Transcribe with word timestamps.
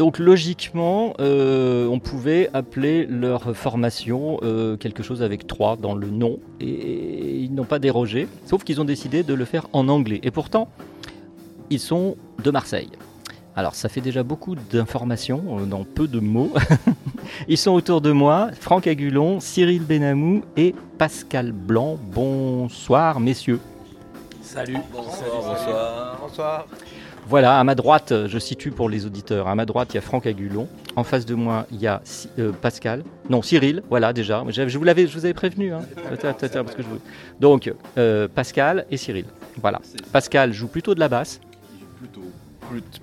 Donc 0.00 0.18
logiquement, 0.18 1.12
euh, 1.20 1.86
on 1.86 1.98
pouvait 1.98 2.48
appeler 2.54 3.04
leur 3.04 3.54
formation 3.54 4.38
euh, 4.42 4.78
quelque 4.78 5.02
chose 5.02 5.22
avec 5.22 5.46
3 5.46 5.76
dans 5.76 5.94
le 5.94 6.06
nom. 6.06 6.38
Et 6.58 7.36
ils 7.36 7.54
n'ont 7.54 7.66
pas 7.66 7.78
dérogé, 7.78 8.26
sauf 8.46 8.64
qu'ils 8.64 8.80
ont 8.80 8.86
décidé 8.86 9.22
de 9.22 9.34
le 9.34 9.44
faire 9.44 9.66
en 9.74 9.88
anglais. 9.88 10.18
Et 10.22 10.30
pourtant, 10.30 10.70
ils 11.68 11.78
sont 11.78 12.16
de 12.42 12.50
Marseille. 12.50 12.88
Alors 13.54 13.74
ça 13.74 13.90
fait 13.90 14.00
déjà 14.00 14.22
beaucoup 14.22 14.54
d'informations 14.54 15.58
euh, 15.58 15.66
dans 15.66 15.84
peu 15.84 16.08
de 16.08 16.18
mots. 16.18 16.54
ils 17.48 17.58
sont 17.58 17.72
autour 17.72 18.00
de 18.00 18.10
moi, 18.10 18.48
Franck 18.58 18.86
Agulon, 18.86 19.38
Cyril 19.38 19.82
Benamou 19.82 20.44
et 20.56 20.74
Pascal 20.96 21.52
Blanc. 21.52 21.98
Bonsoir 22.02 23.20
messieurs. 23.20 23.60
Salut. 24.40 24.78
Bonsoir. 24.90 25.30
Bonsoir. 25.30 26.18
Bonsoir. 26.22 26.66
Voilà, 27.26 27.60
à 27.60 27.64
ma 27.64 27.74
droite, 27.74 28.12
je 28.26 28.38
situe 28.38 28.70
pour 28.70 28.88
les 28.88 29.06
auditeurs, 29.06 29.46
à 29.46 29.54
ma 29.54 29.64
droite, 29.64 29.88
il 29.92 29.96
y 29.96 29.98
a 29.98 30.00
Franck 30.00 30.26
Agulon. 30.26 30.68
En 30.96 31.04
face 31.04 31.24
de 31.24 31.34
moi, 31.34 31.66
il 31.70 31.80
y 31.80 31.86
a 31.86 32.02
euh, 32.38 32.52
Pascal. 32.52 33.04
Non, 33.28 33.42
Cyril, 33.42 33.82
voilà 33.88 34.12
déjà. 34.12 34.44
Je 34.48 34.78
vous, 34.78 34.84
l'avais, 34.84 35.06
je 35.06 35.14
vous 35.16 35.24
avais 35.24 35.34
prévenu. 35.34 35.72
Hein. 35.72 35.82
Donc, 37.40 37.72
euh, 37.98 38.26
Pascal 38.28 38.86
et 38.90 38.96
Cyril. 38.96 39.26
Voilà. 39.60 39.80
Pascal 40.12 40.52
joue 40.52 40.68
plutôt 40.68 40.94
de 40.94 41.00
la 41.00 41.08
basse. 41.08 41.40
Plutôt. 41.98 42.22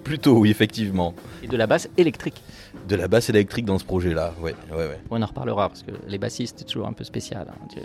Plutôt, 0.03 0.37
oui, 0.39 0.49
effectivement. 0.49 1.13
Et 1.43 1.47
de 1.47 1.57
la 1.57 1.67
basse 1.67 1.89
électrique. 1.97 2.41
De 2.87 2.95
la 2.95 3.07
basse 3.07 3.29
électrique 3.29 3.65
dans 3.65 3.77
ce 3.77 3.83
projet-là, 3.83 4.33
oui. 4.41 4.51
Ouais, 4.71 4.77
ouais. 4.77 4.99
On 5.09 5.21
en 5.21 5.25
reparlera 5.25 5.67
parce 5.67 5.83
que 5.83 5.91
les 6.07 6.17
bassistes, 6.17 6.59
c'est 6.59 6.65
toujours 6.65 6.87
un 6.87 6.93
peu 6.93 7.03
spécial. 7.03 7.47
Hein, 7.49 7.67
la 7.75 7.81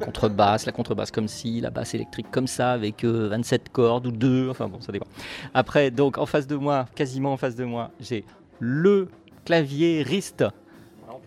contrebasse, 0.00 0.66
la 0.66 0.72
contrebasse 0.72 1.10
comme 1.10 1.28
si, 1.28 1.60
la 1.60 1.70
basse 1.70 1.94
électrique 1.94 2.26
comme 2.30 2.46
ça, 2.46 2.72
avec 2.72 3.04
27 3.04 3.62
euh, 3.62 3.64
cordes 3.72 4.06
ou 4.06 4.12
deux, 4.12 4.48
enfin 4.50 4.68
bon, 4.68 4.80
ça 4.80 4.92
dépend. 4.92 5.06
Après, 5.54 5.90
donc 5.90 6.18
en 6.18 6.26
face 6.26 6.46
de 6.46 6.56
moi, 6.56 6.86
quasiment 6.94 7.32
en 7.32 7.36
face 7.36 7.56
de 7.56 7.64
moi, 7.64 7.90
j'ai 8.00 8.24
le 8.60 9.08
clavier 9.44 10.02
Rist. 10.02 10.44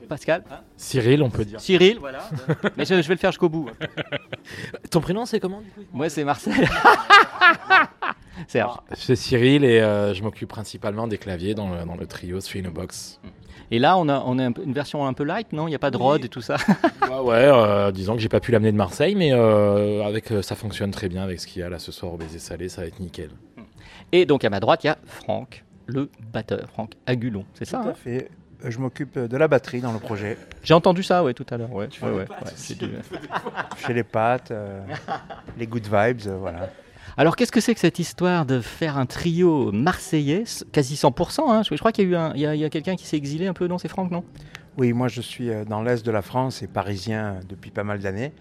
Pascal 0.07 0.43
Cyril, 0.77 1.21
on 1.21 1.29
peut 1.29 1.43
dire. 1.43 1.59
Cyril, 1.59 1.97
voilà. 1.99 2.29
Mais 2.77 2.85
je, 2.85 2.93
vais 2.93 3.01
le 3.01 3.15
faire 3.17 3.31
jusqu'au 3.31 3.49
bout. 3.49 3.69
Ton 4.91 5.01
prénom, 5.01 5.25
c'est 5.25 5.39
comment 5.39 5.61
du 5.61 5.69
coup? 5.69 5.81
Moi, 5.91 6.09
c'est 6.09 6.23
Marcel. 6.23 6.53
Serge. 8.47 8.77
C'est 8.93 9.15
Cyril 9.15 9.63
et 9.65 9.81
euh, 9.81 10.13
je 10.13 10.23
m'occupe 10.23 10.49
principalement 10.49 11.07
des 11.07 11.17
claviers 11.17 11.55
dans 11.55 11.69
le, 11.69 11.83
dans 11.85 11.95
le 11.95 12.07
trio 12.07 12.39
Three 12.39 12.61
in 12.61 12.65
a 12.65 12.69
Box. 12.69 13.19
Mm. 13.23 13.27
Et 13.69 13.79
là, 13.79 13.97
on 13.97 14.07
a, 14.07 14.23
on 14.25 14.39
a 14.39 14.43
une 14.43 14.73
version 14.73 15.05
un 15.05 15.13
peu 15.13 15.23
light, 15.23 15.51
non? 15.51 15.67
Il 15.67 15.71
n'y 15.71 15.75
a 15.75 15.79
pas 15.79 15.91
de 15.91 15.97
rod 15.97 16.23
et 16.23 16.29
tout 16.29 16.41
ça? 16.41 16.57
Ouais, 17.09 17.19
ouais 17.19 17.35
euh, 17.35 17.91
disons 17.91 18.15
que 18.15 18.19
j'ai 18.19 18.29
pas 18.29 18.41
pu 18.41 18.51
l'amener 18.51 18.71
de 18.71 18.77
Marseille, 18.77 19.15
mais 19.15 19.31
euh, 19.31 20.03
avec, 20.03 20.31
euh, 20.31 20.41
ça 20.41 20.55
fonctionne 20.55 20.91
très 20.91 21.07
bien 21.07 21.23
avec 21.23 21.39
ce 21.39 21.47
qu'il 21.47 21.61
y 21.61 21.63
a 21.63 21.69
là 21.69 21.79
ce 21.79 21.91
soir 21.93 22.13
au 22.13 22.17
baiser 22.17 22.37
salé, 22.37 22.67
ça 22.67 22.81
va 22.81 22.87
être 22.87 22.99
nickel. 22.99 23.29
Et 24.11 24.25
donc 24.25 24.43
à 24.43 24.49
ma 24.49 24.59
droite, 24.59 24.83
il 24.83 24.87
y 24.87 24.89
a 24.89 24.97
Franck, 25.05 25.63
le 25.85 26.09
batteur, 26.33 26.67
Franck 26.73 26.91
Agulon, 27.05 27.45
c'est 27.53 27.63
ça 27.65 27.79
Tout 27.79 27.87
à 27.87 27.91
hein? 27.91 27.95
fait. 27.95 28.29
Je 28.63 28.77
m'occupe 28.79 29.17
de 29.17 29.37
la 29.37 29.47
batterie 29.47 29.81
dans 29.81 29.93
le 29.93 29.99
projet. 29.99 30.37
J'ai 30.63 30.73
entendu 30.73 31.03
ça, 31.03 31.23
ouais, 31.23 31.33
tout 31.33 31.45
à 31.49 31.57
l'heure. 31.57 31.71
Ouais, 31.71 31.87
ouais, 32.01 32.25
Chez 33.77 33.93
les 33.93 34.03
pattes, 34.03 34.51
les 35.57 35.67
good 35.67 35.83
vibes, 35.83 36.21
voilà. 36.39 36.69
Alors, 37.19 37.35
qu'est-ce 37.35 37.51
que 37.51 37.61
c'est 37.61 37.73
que 37.73 37.79
cette 37.79 37.97
histoire 37.97 38.45
de 38.45 38.61
faire 38.61 38.95
un 38.95 39.07
trio 39.07 39.71
marseillais, 39.71 40.43
quasi 40.71 40.93
100% 40.93 41.49
hein, 41.49 41.63
Je 41.63 41.75
crois 41.75 41.91
qu'il 41.91 42.07
y 42.07 42.15
a 42.15 42.35
eu 42.35 42.59
y 42.59 42.63
a, 42.63 42.69
quelqu'un 42.69 42.95
qui 42.95 43.07
s'est 43.07 43.17
exilé 43.17 43.47
un 43.47 43.53
peu, 43.53 43.65
non? 43.65 43.79
C'est 43.79 43.87
Franck, 43.87 44.11
non? 44.11 44.23
Oui, 44.77 44.93
moi 44.93 45.07
je 45.07 45.21
suis 45.21 45.49
euh, 45.49 45.65
dans 45.65 45.81
l'est 45.81 46.05
de 46.05 46.11
la 46.11 46.21
France 46.21 46.61
et 46.61 46.67
parisien 46.67 47.39
depuis 47.49 47.71
pas 47.71 47.83
mal 47.83 47.97
d'années. 47.97 48.33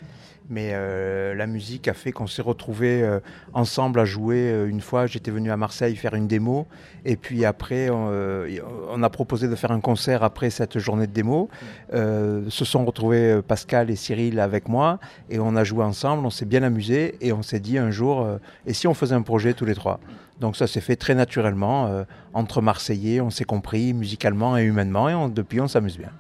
Mais 0.49 0.71
euh, 0.73 1.35
la 1.35 1.47
musique 1.47 1.89
a 1.89 1.95
fait 1.95 2.13
qu'on 2.13 2.27
s'est 2.27 2.43
retrouvés 2.43 3.03
euh, 3.03 3.21
ensemble 3.53 4.01
à 4.01 4.05
jouer 4.05 4.67
une 4.69 4.81
fois. 4.81 5.07
J'étais 5.07 5.31
venu 5.31 5.51
à 5.51 5.57
Marseille 5.57 5.97
faire 5.97 6.15
une 6.15 6.27
démo. 6.27 6.67
Et 7.05 7.17
puis 7.17 7.45
après, 7.45 7.89
on, 7.91 9.03
a 9.03 9.11
proposé 9.11 9.49
de 9.49 9.55
faire 9.55 9.71
un 9.71 9.81
concert 9.81 10.23
après 10.23 10.51
cette 10.51 10.79
journée 10.79 11.07
de 11.07 11.13
démo. 11.13 11.49
se 11.93 12.65
sont 12.65 12.85
retrouvés 12.85 13.41
Pascal 13.47 13.91
et 13.91 13.97
Cyril 13.97 14.41
avec 14.41 14.69
moi. 14.69 14.99
Et 15.31 15.39
on 15.39 15.57
a 15.57 15.65
joué 15.65 15.85
ensemble. 15.85 16.27
On 16.27 16.31
s'est 16.31 16.47
bien 16.47 16.63
amusé. 16.63 17.17
Et 17.21 17.33
on 17.33 17.43
s'est 17.43 17.61
dit 17.61 17.79
un 17.79 17.91
jour, 17.91 18.27
et 18.67 18.73
si 18.73 18.87
on 18.87 18.95
faisait 18.95 19.15
un 19.15 19.23
projet 19.23 19.55
tous 19.55 19.65
les 19.65 19.75
trois? 19.75 20.01
Donc 20.41 20.57
ça 20.57 20.67
s'est 20.67 20.81
fait 20.81 20.97
très 20.97 21.15
naturellement 21.15 21.87
euh, 21.87 22.05
entre 22.35 22.61
Marseillais, 22.61 23.21
on 23.21 23.31
s'est 23.31 23.45
compris 23.45 23.95
musicalement 23.95 24.59
et 24.59 24.65
humainement 24.65 25.09
et 25.09 25.31
depuis 25.31 25.61
on 25.61 25.69
s'amuse 25.69 25.99
bien. 25.99 26.11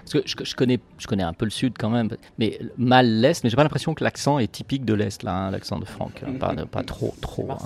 Parce 0.00 0.24
que 0.24 0.44
je, 0.44 0.54
connais, 0.54 0.78
je 0.98 1.06
connais 1.06 1.24
un 1.24 1.32
peu 1.32 1.44
le 1.44 1.50
sud 1.50 1.74
quand 1.78 1.90
même, 1.90 2.08
mais 2.38 2.58
mal 2.78 3.06
l'est, 3.20 3.42
mais 3.42 3.50
j'ai 3.50 3.56
pas 3.56 3.64
l'impression 3.64 3.94
que 3.94 4.04
l'accent 4.04 4.38
est 4.38 4.50
typique 4.50 4.84
de 4.84 4.94
l'est 4.94 5.22
là, 5.22 5.34
hein, 5.34 5.50
l'accent 5.50 5.78
de 5.78 5.84
Franck, 5.84 6.22
hein, 6.26 6.34
pas, 6.38 6.54
pas, 6.66 6.84
trop, 6.84 7.14
trop. 7.20 7.50
Hein, 7.50 7.56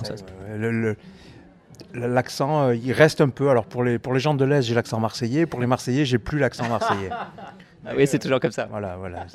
l'accent, 1.93 2.63
euh, 2.63 2.75
il 2.75 2.91
reste 2.93 3.21
un 3.21 3.29
peu. 3.29 3.49
Alors 3.49 3.65
pour 3.65 3.83
les, 3.83 3.99
pour 3.99 4.13
les 4.13 4.19
gens 4.19 4.33
de 4.33 4.45
l'est, 4.45 4.61
j'ai 4.61 4.75
l'accent 4.75 4.99
marseillais. 4.99 5.45
Pour 5.45 5.59
les 5.59 5.67
Marseillais, 5.67 6.05
j'ai 6.05 6.17
plus 6.17 6.39
l'accent 6.39 6.67
marseillais. 6.67 7.09
ah 7.85 7.91
oui, 7.95 8.07
c'est 8.07 8.19
toujours 8.19 8.39
comme 8.39 8.51
ça. 8.51 8.67
Voilà, 8.69 8.97
voilà. 8.97 9.25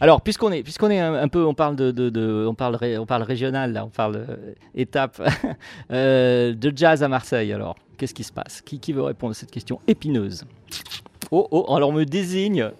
Alors, 0.00 0.20
puisqu'on 0.20 0.52
est, 0.52 0.62
puisqu'on 0.62 0.90
est 0.90 1.00
un, 1.00 1.28
peu, 1.28 1.44
on 1.44 1.54
parle 1.54 1.76
de, 1.76 2.46
on 2.46 2.54
parle, 2.54 2.78
on 2.98 3.06
parle 3.06 3.22
régional 3.22 3.72
là, 3.72 3.84
on 3.84 3.90
parle 3.90 4.16
euh, 4.16 4.54
étape 4.74 5.20
euh, 5.90 6.54
de 6.54 6.72
jazz 6.74 7.02
à 7.02 7.08
Marseille. 7.08 7.52
Alors, 7.52 7.76
qu'est-ce 7.96 8.14
qui 8.14 8.24
se 8.24 8.32
passe? 8.32 8.60
Qui, 8.60 8.78
qui 8.78 8.92
veut 8.92 9.02
répondre 9.02 9.30
à 9.30 9.34
cette 9.34 9.50
question 9.50 9.80
épineuse? 9.86 10.44
Oh, 11.30 11.48
oh, 11.50 11.74
alors 11.74 11.88
on 11.88 11.92
me 11.92 12.04
désigne 12.04 12.70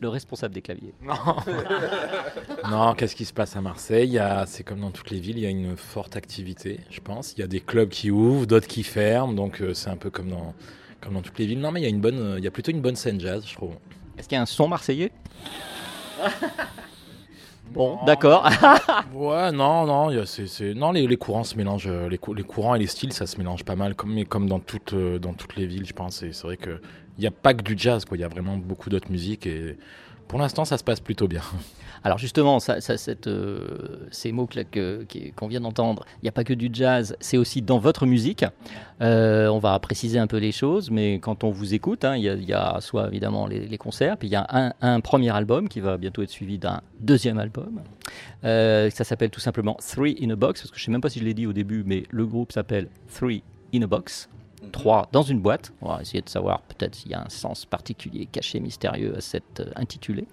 le 0.00 0.08
responsable 0.08 0.54
des 0.54 0.62
claviers. 0.62 0.94
Non, 1.02 2.70
non 2.70 2.94
qu'est-ce 2.94 3.14
qui 3.14 3.24
se 3.26 3.32
passe 3.32 3.56
à 3.56 3.60
Marseille? 3.60 4.20
C'est 4.46 4.64
comme 4.64 4.80
dans 4.80 4.90
toutes 4.90 5.10
les 5.10 5.20
villes, 5.20 5.38
il 5.38 5.44
y 5.44 5.46
a 5.46 5.50
une 5.50 5.76
forte 5.76 6.16
activité, 6.16 6.80
je 6.90 7.00
pense. 7.00 7.34
Il 7.36 7.40
y 7.40 7.44
a 7.44 7.46
des 7.46 7.60
clubs 7.60 7.90
qui 7.90 8.10
ouvrent, 8.10 8.46
d'autres 8.46 8.66
qui 8.66 8.84
ferment, 8.84 9.34
donc 9.34 9.60
euh, 9.60 9.74
c'est 9.74 9.90
un 9.90 9.96
peu 9.96 10.10
comme 10.10 10.30
dans, 10.30 10.54
comme 11.02 11.14
dans 11.14 11.22
toutes 11.22 11.38
les 11.38 11.46
villes. 11.46 11.60
Non, 11.60 11.72
mais 11.72 11.80
il 11.80 11.84
y 11.84 11.86
a 11.86 11.90
une 11.90 12.00
bonne, 12.00 12.36
il 12.38 12.44
y 12.44 12.46
a 12.46 12.50
plutôt 12.50 12.70
une 12.70 12.80
bonne 12.80 12.96
scène 12.96 13.20
jazz, 13.20 13.44
je 13.46 13.54
trouve. 13.54 13.74
Est-ce 14.16 14.28
qu'il 14.28 14.36
y 14.36 14.38
a 14.38 14.42
un 14.42 14.46
son 14.46 14.66
marseillais? 14.66 15.12
Bon, 17.74 17.98
d'accord. 18.06 18.48
ouais, 19.14 19.50
non, 19.50 19.84
non, 19.84 20.24
c'est, 20.26 20.74
non 20.74 20.92
les, 20.92 21.08
les, 21.08 21.16
courants 21.16 21.42
se 21.42 21.56
mélangent, 21.56 21.88
euh, 21.88 22.08
les, 22.08 22.20
les, 22.36 22.42
courants 22.44 22.76
et 22.76 22.78
les 22.78 22.86
styles, 22.86 23.12
ça 23.12 23.26
se 23.26 23.36
mélange 23.36 23.64
pas 23.64 23.74
mal, 23.74 23.96
comme, 23.96 24.14
mais 24.14 24.24
comme 24.24 24.48
dans, 24.48 24.60
toutes, 24.60 24.92
euh, 24.92 25.18
dans 25.18 25.32
toutes 25.32 25.56
les 25.56 25.66
villes, 25.66 25.84
je 25.84 25.92
pense. 25.92 26.20
c'est 26.20 26.42
vrai 26.42 26.56
qu'il 26.56 26.78
n'y 27.18 27.26
a 27.26 27.32
pas 27.32 27.52
que 27.52 27.62
du 27.62 27.74
jazz, 27.76 28.04
quoi. 28.04 28.16
Il 28.16 28.20
y 28.20 28.24
a 28.24 28.28
vraiment 28.28 28.56
beaucoup 28.56 28.90
d'autres 28.90 29.10
musiques 29.10 29.46
et 29.46 29.76
pour 30.28 30.38
l'instant, 30.38 30.64
ça 30.64 30.78
se 30.78 30.84
passe 30.84 31.00
plutôt 31.00 31.26
bien. 31.26 31.42
Alors 32.04 32.18
justement, 32.18 32.58
euh, 32.68 33.58
ces 34.10 34.32
mots 34.32 34.46
qu'on 35.36 35.46
vient 35.48 35.60
d'entendre, 35.60 36.04
il 36.16 36.24
n'y 36.24 36.28
a 36.28 36.32
pas 36.32 36.44
que 36.44 36.52
du 36.52 36.68
jazz, 36.70 37.16
c'est 37.18 37.38
aussi 37.38 37.62
dans 37.62 37.78
votre 37.78 38.04
musique. 38.04 38.44
Euh, 39.00 39.48
on 39.48 39.58
va 39.58 39.78
préciser 39.78 40.18
un 40.18 40.26
peu 40.26 40.36
les 40.36 40.52
choses, 40.52 40.90
mais 40.90 41.14
quand 41.14 41.44
on 41.44 41.50
vous 41.50 41.72
écoute, 41.72 42.04
hein, 42.04 42.16
il 42.16 42.24
y, 42.24 42.52
a 42.52 42.76
soit 42.80 43.08
évidemment 43.08 43.46
les, 43.46 43.78
concerts, 43.78 44.18
puis 44.18 44.28
il 44.28 44.32
y 44.32 44.36
a 44.36 44.74
un, 44.82 45.00
premier 45.00 45.30
album 45.30 45.68
qui 45.68 45.80
va 45.80 45.96
bientôt 45.96 46.22
être 46.22 46.30
suivi 46.30 46.58
d'un 46.58 46.82
deuxième 47.00 47.38
album. 47.38 47.80
Euh, 48.44 48.90
ça 48.90 49.04
s'appelle 49.04 49.30
tout 49.30 49.40
simplement 49.40 49.76
Three 49.80 50.16
in 50.22 50.28
a 50.28 50.36
Box, 50.36 50.60
parce 50.60 50.70
que 50.70 50.76
je 50.76 50.82
ne 50.82 50.84
sais 50.84 50.92
même 50.92 51.00
pas 51.00 51.08
si 51.08 51.20
je 51.20 51.24
l'ai 51.24 51.34
dit 51.34 51.46
au 51.46 51.54
début, 51.54 51.84
mais 51.86 52.02
le 52.10 52.26
groupe 52.26 52.52
s'appelle 52.52 52.88
Three 53.08 53.42
in 53.74 53.80
a 53.80 53.86
Box. 53.86 54.28
Trois 54.72 55.08
dans 55.12 55.22
une 55.22 55.40
boîte. 55.40 55.72
On 55.82 55.88
va 55.88 56.00
essayer 56.00 56.20
de 56.20 56.28
savoir 56.28 56.62
peut-être 56.62 56.94
s'il 56.94 57.10
y 57.10 57.14
a 57.14 57.22
un 57.22 57.28
sens 57.28 57.64
particulier, 57.64 58.26
caché, 58.30 58.60
mystérieux 58.60 59.14
à 59.16 59.20
cet 59.20 59.60
euh, 59.60 59.70
intitulé. 59.76 60.26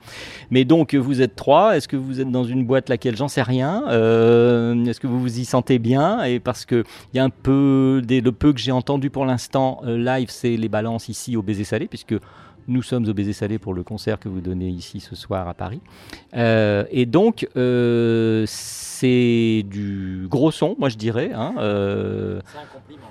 Mais 0.49 0.65
donc, 0.65 0.95
vous 0.95 1.21
êtes 1.21 1.35
trois. 1.35 1.77
Est-ce 1.77 1.87
que 1.87 1.97
vous 1.97 2.21
êtes 2.21 2.31
dans 2.31 2.43
une 2.43 2.65
boîte 2.65 2.89
laquelle 2.89 3.15
j'en 3.15 3.27
sais 3.27 3.41
rien? 3.41 3.83
Euh, 3.89 4.85
Est-ce 4.85 4.99
que 4.99 5.07
vous 5.07 5.19
vous 5.19 5.39
y 5.39 5.45
sentez 5.45 5.79
bien? 5.79 6.23
Et 6.23 6.39
parce 6.39 6.65
qu'il 6.65 6.83
y 7.13 7.19
a 7.19 7.23
un 7.23 7.29
peu, 7.29 8.01
des, 8.03 8.21
le 8.21 8.31
peu 8.31 8.53
que 8.53 8.59
j'ai 8.59 8.71
entendu 8.71 9.09
pour 9.09 9.25
l'instant, 9.25 9.81
euh, 9.85 9.97
live, 9.97 10.29
c'est 10.29 10.57
les 10.57 10.69
balances 10.69 11.09
ici 11.09 11.35
au 11.37 11.41
baiser 11.41 11.63
salé, 11.63 11.87
puisque 11.87 12.15
nous 12.67 12.83
sommes 12.83 13.07
au 13.09 13.13
Baiser 13.13 13.33
Salé 13.33 13.57
pour 13.57 13.73
le 13.73 13.83
concert 13.83 14.19
que 14.19 14.29
vous 14.29 14.39
donnez 14.39 14.69
ici 14.69 14.99
ce 14.99 15.15
soir 15.15 15.47
à 15.47 15.55
Paris. 15.55 15.81
Euh, 16.35 16.85
et 16.91 17.07
donc, 17.07 17.47
c'est 18.45 19.65
du 19.65 20.27
gros 20.29 20.51
son, 20.51 20.75
moi 20.77 20.89
je 20.89 20.97
dirais. 20.97 21.31
Hein, 21.33 21.55
euh... 21.57 22.39
C'est 22.45 22.59
un 22.59 22.79
compliment. 22.79 23.07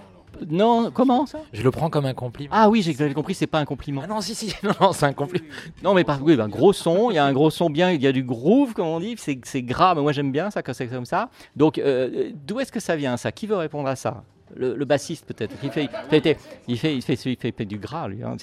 Non, 0.48 0.90
comment 0.90 1.26
ça 1.26 1.40
Je 1.52 1.62
le 1.62 1.70
prends 1.70 1.90
comme 1.90 2.06
un 2.06 2.14
compliment. 2.14 2.50
Ah 2.54 2.68
oui, 2.68 2.82
j'ai 2.82 3.14
compris, 3.14 3.34
c'est 3.34 3.46
pas 3.46 3.58
un 3.58 3.64
compliment. 3.64 4.02
Ah 4.04 4.06
non, 4.06 4.20
si, 4.20 4.34
si, 4.34 4.54
non, 4.62 4.72
non 4.80 4.92
c'est 4.92 5.06
un 5.06 5.12
compliment. 5.12 5.46
Non, 5.82 5.94
mais 5.94 6.04
par 6.04 6.22
oui, 6.22 6.36
ben, 6.36 6.48
gros 6.48 6.72
son, 6.72 7.10
il 7.10 7.14
y 7.14 7.18
a 7.18 7.24
un 7.24 7.32
gros 7.32 7.50
son 7.50 7.70
bien, 7.70 7.90
il 7.90 8.02
y 8.02 8.06
a 8.06 8.12
du 8.12 8.22
groove, 8.22 8.72
comme 8.72 8.86
on 8.86 9.00
dit, 9.00 9.16
c'est 9.16 9.62
gras, 9.62 9.94
mais 9.94 10.02
moi 10.02 10.12
j'aime 10.12 10.32
bien 10.32 10.50
ça 10.50 10.62
quand 10.62 10.74
c'est 10.74 10.88
comme 10.88 11.06
ça. 11.06 11.30
Donc, 11.56 11.78
euh, 11.78 12.30
d'où 12.46 12.60
est-ce 12.60 12.72
que 12.72 12.80
ça 12.80 12.96
vient 12.96 13.16
ça? 13.16 13.32
Qui 13.32 13.46
veut 13.46 13.56
répondre 13.56 13.88
à 13.88 13.96
ça? 13.96 14.24
Le, 14.56 14.74
le, 14.74 14.84
bassiste 14.84 15.26
peut-être. 15.26 15.54
Il 15.62 15.70
fait, 15.70 15.84
il 15.84 16.20
fait, 16.20 16.36
il 16.66 16.76
fait, 16.76 16.96
il 16.96 17.02
fait, 17.02 17.12
il 17.14 17.36
fait, 17.36 17.48
il 17.50 17.52
fait 17.52 17.64
du 17.64 17.78
gras, 17.78 18.08
lui. 18.08 18.24
Hein, 18.24 18.36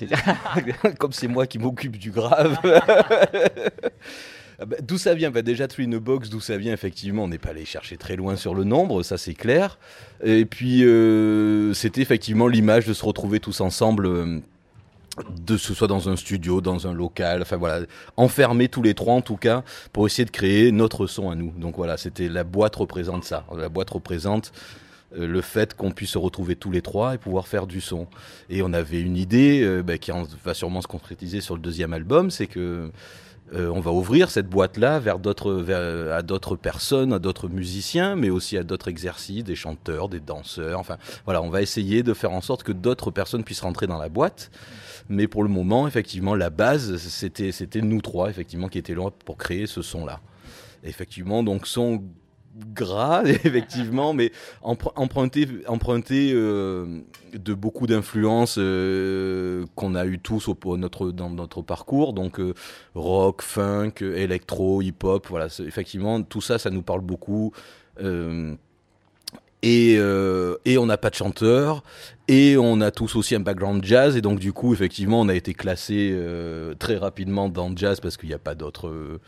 Comme 1.00 1.12
c'est 1.12 1.28
moi 1.28 1.46
qui 1.46 1.60
m'occupe 1.60 1.98
du 1.98 2.12
grave. 2.12 2.58
Bah, 4.66 4.78
d'où 4.82 4.98
ça 4.98 5.14
vient? 5.14 5.30
Bah, 5.30 5.42
Déjà, 5.42 5.68
Three 5.68 5.86
in 5.86 5.94
a 5.94 6.00
Box, 6.00 6.30
d'où 6.30 6.40
ça 6.40 6.58
vient 6.58 6.74
Effectivement, 6.74 7.26
on 7.26 7.28
n'est 7.28 7.38
pas 7.38 7.50
allé 7.50 7.66
chercher 7.66 7.98
très 7.98 8.16
loin 8.16 8.36
sur 8.36 8.56
le 8.56 8.64
nombre, 8.64 9.04
ça 9.04 9.18
c'est 9.18 9.36
clair. 9.36 9.78
Et 10.24 10.46
puis, 10.46 10.84
euh, 10.84 11.74
c'était 11.74 12.02
effectivement 12.02 12.48
l'image 12.48 12.86
de 12.86 12.94
se 12.94 13.06
retrouver 13.06 13.40
tous 13.40 13.62
ensemble. 13.62 14.06
Euh, 14.08 14.40
de 15.44 15.58
ce 15.58 15.74
soit 15.74 15.88
dans 15.88 16.10
un 16.10 16.16
studio, 16.16 16.62
dans 16.62 16.86
un 16.86 16.94
local, 16.94 17.42
enfin 17.42 17.58
voilà, 17.58 17.88
enfermés 18.18 18.68
tous 18.68 18.84
les 18.84 18.94
trois 18.94 19.16
en 19.16 19.22
tout 19.22 19.36
cas, 19.36 19.64
pour 19.92 20.06
essayer 20.06 20.26
de 20.26 20.30
créer 20.30 20.72
notre 20.72 21.08
son 21.08 21.32
à 21.32 21.36
nous. 21.36 21.52
Donc 21.58 21.76
voilà, 21.76 21.98
c'était 21.98 22.30
la 22.30 22.44
boîte 22.44 22.76
représente 22.76 23.24
ça. 23.24 23.44
La 23.58 23.68
boîte 23.68 23.90
représente 23.90 24.52
euh, 25.18 25.26
le 25.26 25.42
fait 25.42 25.74
qu'on 25.74 25.90
puisse 25.90 26.12
se 26.12 26.20
retrouver 26.20 26.56
tous 26.56 26.70
les 26.70 26.84
trois 26.84 27.16
et 27.16 27.18
pouvoir 27.18 27.48
faire 27.48 27.66
du 27.66 27.82
son. 27.82 28.06
Et 28.52 28.62
on 28.62 28.74
avait 28.74 29.02
une 29.02 29.18
idée 29.18 29.82
bah, 29.84 29.98
qui 29.98 30.12
va 30.46 30.54
sûrement 30.54 30.82
se 30.82 30.88
concrétiser 30.88 31.42
sur 31.42 31.56
le 31.56 31.62
deuxième 31.62 31.94
album, 31.94 32.30
c'est 32.30 32.46
que 32.46 32.92
euh, 33.54 33.70
on 33.70 33.80
va 33.80 33.92
ouvrir 33.92 34.30
cette 34.30 34.50
boîte-là 34.50 35.00
vers 35.00 35.20
d'autres, 35.20 35.66
à 36.12 36.22
d'autres 36.22 36.56
personnes, 36.56 37.14
à 37.14 37.20
d'autres 37.20 37.48
musiciens, 37.48 38.16
mais 38.16 38.30
aussi 38.30 38.58
à 38.58 38.64
d'autres 38.64 38.90
exercices, 38.90 39.44
des 39.44 39.56
chanteurs, 39.56 40.10
des 40.10 40.20
danseurs. 40.20 40.80
Enfin, 40.80 40.98
voilà, 41.26 41.42
on 41.42 41.50
va 41.50 41.62
essayer 41.62 42.04
de 42.04 42.14
faire 42.14 42.32
en 42.32 42.42
sorte 42.42 42.64
que 42.64 42.74
d'autres 42.74 43.12
personnes 43.12 43.44
puissent 43.44 43.62
rentrer 43.62 43.88
dans 43.88 43.98
la 43.98 44.10
boîte. 44.10 44.52
Mais 45.10 45.28
pour 45.28 45.44
le 45.44 45.50
moment, 45.50 45.88
effectivement, 45.88 46.36
la 46.36 46.50
base, 46.50 46.98
c'était, 46.98 47.54
c'était 47.54 47.82
nous 47.82 48.02
trois, 48.02 48.30
effectivement, 48.30 48.68
qui 48.68 48.78
étaient 48.78 48.96
là 48.96 49.10
pour 49.26 49.38
créer 49.38 49.66
ce 49.66 49.82
son-là. 49.82 50.20
Effectivement, 50.84 51.44
donc 51.44 51.68
son 51.68 52.04
gras, 52.74 53.24
effectivement, 53.26 54.14
mais 54.14 54.32
emprunté, 54.62 55.48
euh, 56.34 57.02
de 57.34 57.54
beaucoup 57.54 57.88
d'influences 57.88 58.58
euh, 58.58 59.66
qu'on 59.76 59.96
a 59.96 60.06
eu 60.06 60.20
tous 60.20 60.48
au, 60.48 60.78
notre, 60.78 61.12
dans 61.12 61.30
notre 61.30 61.62
parcours, 61.62 62.14
donc 62.14 62.40
euh, 62.40 62.54
rock, 62.96 63.42
funk, 63.42 63.94
électro, 64.02 64.82
hip-hop, 64.82 65.28
voilà, 65.30 65.48
effectivement, 65.60 66.22
tout 66.22 66.42
ça, 66.42 66.58
ça 66.58 66.70
nous 66.70 66.84
parle 66.84 67.02
beaucoup. 67.02 67.52
Et, 69.64 69.96
et, 70.66 70.78
on 70.78 70.86
n'a 70.86 70.98
pas 70.98 71.10
de 71.10 71.16
chanteur, 71.16 71.84
et 72.28 72.58
on 72.58 72.80
a 72.80 72.92
tous 72.92 73.16
aussi 73.16 73.36
un 73.36 73.40
background 73.40 73.84
jazz, 73.84 74.16
et 74.16 74.22
donc 74.22 74.40
du 74.40 74.54
coup, 74.54 74.72
effectivement, 74.74 75.20
on 75.20 75.30
a 75.30 75.36
été 75.36 75.54
classé 75.54 76.16
très 76.80 76.98
rapidement 76.98 77.50
dans 77.50 77.76
jazz 77.76 78.00
parce 78.00 78.18
qu'il 78.18 78.30
n'y 78.30 78.36
a 78.36 78.40
pas 78.40 78.56
d'autres 78.56 79.20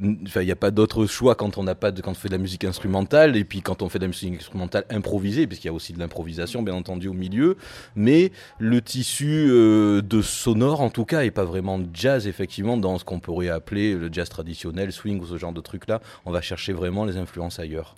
Enfin, 0.00 0.42
il 0.42 0.46
n'y 0.46 0.52
a 0.52 0.56
pas 0.56 0.70
d'autre 0.70 1.06
choix 1.06 1.34
quand 1.34 1.58
on 1.58 1.64
n'a 1.64 1.74
pas 1.74 1.90
quand 1.90 2.12
on 2.12 2.14
fait 2.14 2.28
de 2.28 2.34
la 2.34 2.38
musique 2.38 2.64
instrumentale 2.64 3.36
et 3.36 3.44
puis 3.44 3.62
quand 3.62 3.82
on 3.82 3.88
fait 3.88 3.98
de 3.98 4.04
la 4.04 4.08
musique 4.08 4.36
instrumentale 4.36 4.84
improvisée, 4.90 5.46
puisqu'il 5.48 5.66
y 5.66 5.70
a 5.70 5.72
aussi 5.72 5.92
de 5.92 5.98
l'improvisation 5.98 6.62
bien 6.62 6.74
entendu 6.74 7.08
au 7.08 7.12
milieu. 7.12 7.56
Mais 7.96 8.30
le 8.58 8.80
tissu 8.80 9.48
euh, 9.50 10.00
de 10.00 10.22
sonore, 10.22 10.82
en 10.82 10.90
tout 10.90 11.04
cas, 11.04 11.22
est 11.22 11.32
pas 11.32 11.44
vraiment 11.44 11.80
jazz 11.92 12.28
effectivement 12.28 12.76
dans 12.76 12.98
ce 12.98 13.04
qu'on 13.04 13.18
pourrait 13.18 13.48
appeler 13.48 13.94
le 13.94 14.08
jazz 14.12 14.28
traditionnel, 14.28 14.92
swing 14.92 15.20
ou 15.20 15.26
ce 15.26 15.36
genre 15.36 15.52
de 15.52 15.60
truc 15.60 15.88
là. 15.88 16.00
On 16.24 16.30
va 16.30 16.42
chercher 16.42 16.72
vraiment 16.72 17.04
les 17.04 17.16
influences 17.16 17.58
ailleurs. 17.58 17.96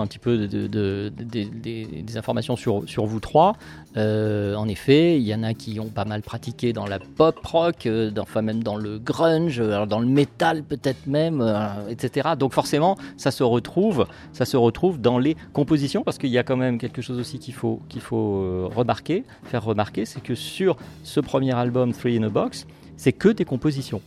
Un 0.00 0.06
petit 0.06 0.18
peu 0.18 0.46
de, 0.46 1.08
des 1.08 2.16
informations 2.16 2.56
sur, 2.56 2.88
sur 2.88 3.06
vous 3.06 3.20
trois. 3.20 3.56
Euh, 3.96 4.54
en 4.54 4.68
effet, 4.68 5.18
il 5.18 5.26
y 5.26 5.34
en 5.34 5.42
a 5.42 5.54
qui 5.54 5.80
ont 5.80 5.88
pas 5.88 6.04
mal 6.04 6.22
pratiqué 6.22 6.72
dans 6.72 6.86
la 6.86 6.98
pop 6.98 7.44
rock, 7.44 7.86
euh, 7.86 8.10
enfin 8.18 8.42
même 8.42 8.62
dans 8.62 8.76
le 8.76 8.98
grunge, 8.98 9.58
dans 9.88 9.98
le 9.98 10.06
métal 10.06 10.62
peut-être 10.62 11.06
même, 11.06 11.40
euh, 11.40 11.88
etc. 11.88 12.30
Donc 12.38 12.52
forcément, 12.52 12.96
ça 13.16 13.30
se 13.30 13.42
retrouve, 13.42 14.06
ça 14.32 14.44
se 14.44 14.56
retrouve 14.56 15.00
dans 15.00 15.18
les 15.18 15.36
compositions 15.52 16.02
parce 16.02 16.18
qu'il 16.18 16.30
y 16.30 16.38
a 16.38 16.42
quand 16.42 16.56
même 16.56 16.78
quelque 16.78 17.02
chose 17.02 17.18
aussi 17.18 17.38
qu'il 17.38 17.54
faut 17.54 17.80
qu'il 17.88 18.00
faut 18.00 18.68
remarquer, 18.68 19.24
faire 19.44 19.64
remarquer, 19.64 20.04
c'est 20.04 20.22
que 20.22 20.34
sur 20.34 20.76
ce 21.02 21.20
premier 21.20 21.54
album 21.54 21.92
Three 21.92 22.18
in 22.18 22.22
a 22.24 22.28
Box, 22.28 22.66
c'est 22.96 23.12
que 23.12 23.28
des 23.28 23.44
compositions. 23.44 24.02